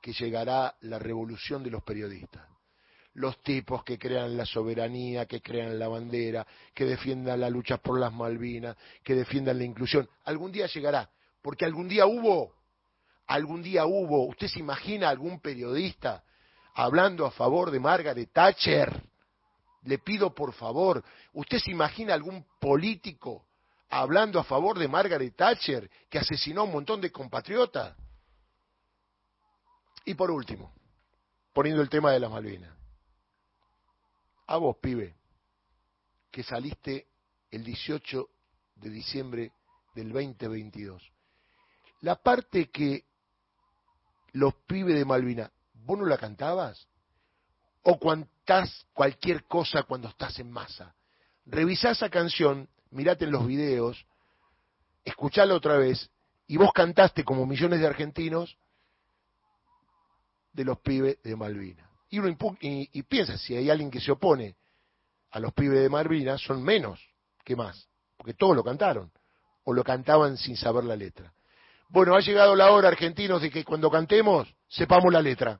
que 0.00 0.12
llegará 0.12 0.74
la 0.82 0.98
revolución 0.98 1.62
de 1.62 1.70
los 1.70 1.82
periodistas. 1.82 2.46
Los 3.14 3.42
tipos 3.42 3.84
que 3.84 3.98
crean 3.98 4.36
la 4.36 4.44
soberanía, 4.44 5.26
que 5.26 5.40
crean 5.40 5.78
la 5.78 5.86
bandera, 5.88 6.46
que 6.74 6.84
defiendan 6.84 7.40
la 7.40 7.48
lucha 7.48 7.78
por 7.78 7.98
las 7.98 8.12
Malvinas, 8.12 8.76
que 9.04 9.14
defiendan 9.14 9.58
la 9.58 9.64
inclusión. 9.64 10.08
Algún 10.24 10.50
día 10.50 10.66
llegará, 10.66 11.08
porque 11.40 11.64
algún 11.64 11.88
día 11.88 12.06
hubo, 12.06 12.52
algún 13.26 13.62
día 13.62 13.86
hubo. 13.86 14.26
¿Usted 14.26 14.48
se 14.48 14.58
imagina 14.58 15.08
algún 15.08 15.40
periodista 15.40 16.24
hablando 16.74 17.24
a 17.24 17.30
favor 17.30 17.70
de 17.70 17.80
Margaret 17.80 18.30
Thatcher? 18.32 19.02
Le 19.84 19.98
pido 19.98 20.34
por 20.34 20.52
favor, 20.52 21.04
¿usted 21.34 21.58
se 21.58 21.70
imagina 21.70 22.14
algún 22.14 22.44
político 22.58 23.46
hablando 24.00 24.40
a 24.40 24.44
favor 24.44 24.76
de 24.76 24.88
Margaret 24.88 25.36
Thatcher, 25.36 25.88
que 26.10 26.18
asesinó 26.18 26.62
a 26.62 26.64
un 26.64 26.72
montón 26.72 27.00
de 27.00 27.12
compatriotas. 27.12 27.96
Y 30.04 30.14
por 30.14 30.32
último, 30.32 30.74
poniendo 31.52 31.80
el 31.80 31.88
tema 31.88 32.10
de 32.10 32.18
las 32.18 32.30
Malvinas. 32.30 32.76
A 34.48 34.56
vos, 34.56 34.76
pibe, 34.78 35.14
que 36.30 36.42
saliste 36.42 37.06
el 37.52 37.62
18 37.62 38.28
de 38.74 38.90
diciembre 38.90 39.52
del 39.94 40.12
2022. 40.12 41.00
La 42.00 42.16
parte 42.16 42.70
que 42.70 43.04
los 44.32 44.54
pibes 44.66 44.96
de 44.96 45.04
Malvinas, 45.04 45.52
¿vos 45.72 45.98
no 45.98 46.04
la 46.04 46.18
cantabas? 46.18 46.88
¿O 47.84 47.96
cantás 48.00 48.86
cualquier 48.92 49.44
cosa 49.44 49.84
cuando 49.84 50.08
estás 50.08 50.40
en 50.40 50.50
masa? 50.50 50.96
Revisá 51.46 51.92
esa 51.92 52.10
canción 52.10 52.68
mirate 52.94 53.24
en 53.24 53.32
los 53.32 53.46
videos, 53.46 54.06
escuchala 55.04 55.54
otra 55.54 55.76
vez, 55.76 56.10
y 56.46 56.56
vos 56.56 56.72
cantaste 56.72 57.24
como 57.24 57.46
millones 57.46 57.80
de 57.80 57.86
argentinos 57.86 58.56
de 60.52 60.64
los 60.64 60.78
pibes 60.78 61.22
de 61.22 61.36
Malvinas. 61.36 61.88
Y, 62.10 62.18
uno 62.20 62.36
y, 62.60 63.02
piensa, 63.02 63.36
si 63.36 63.56
hay 63.56 63.70
alguien 63.70 63.90
que 63.90 64.00
se 64.00 64.12
opone 64.12 64.54
a 65.32 65.40
los 65.40 65.52
pibes 65.52 65.80
de 65.80 65.88
Malvinas, 65.88 66.40
son 66.40 66.62
menos 66.62 67.00
que 67.44 67.56
más, 67.56 67.88
porque 68.16 68.34
todos 68.34 68.54
lo 68.54 68.62
cantaron. 68.62 69.10
o 69.66 69.72
lo 69.72 69.82
cantaban 69.82 70.36
sin 70.36 70.58
saber 70.58 70.84
la 70.84 70.94
letra. 70.94 71.32
Bueno, 71.88 72.14
ha 72.14 72.20
llegado 72.20 72.54
la 72.54 72.70
hora, 72.70 72.88
argentinos, 72.88 73.40
de 73.40 73.50
que 73.50 73.64
cuando 73.64 73.90
cantemos 73.90 74.54
sepamos 74.68 75.10
la 75.10 75.22
letra. 75.22 75.58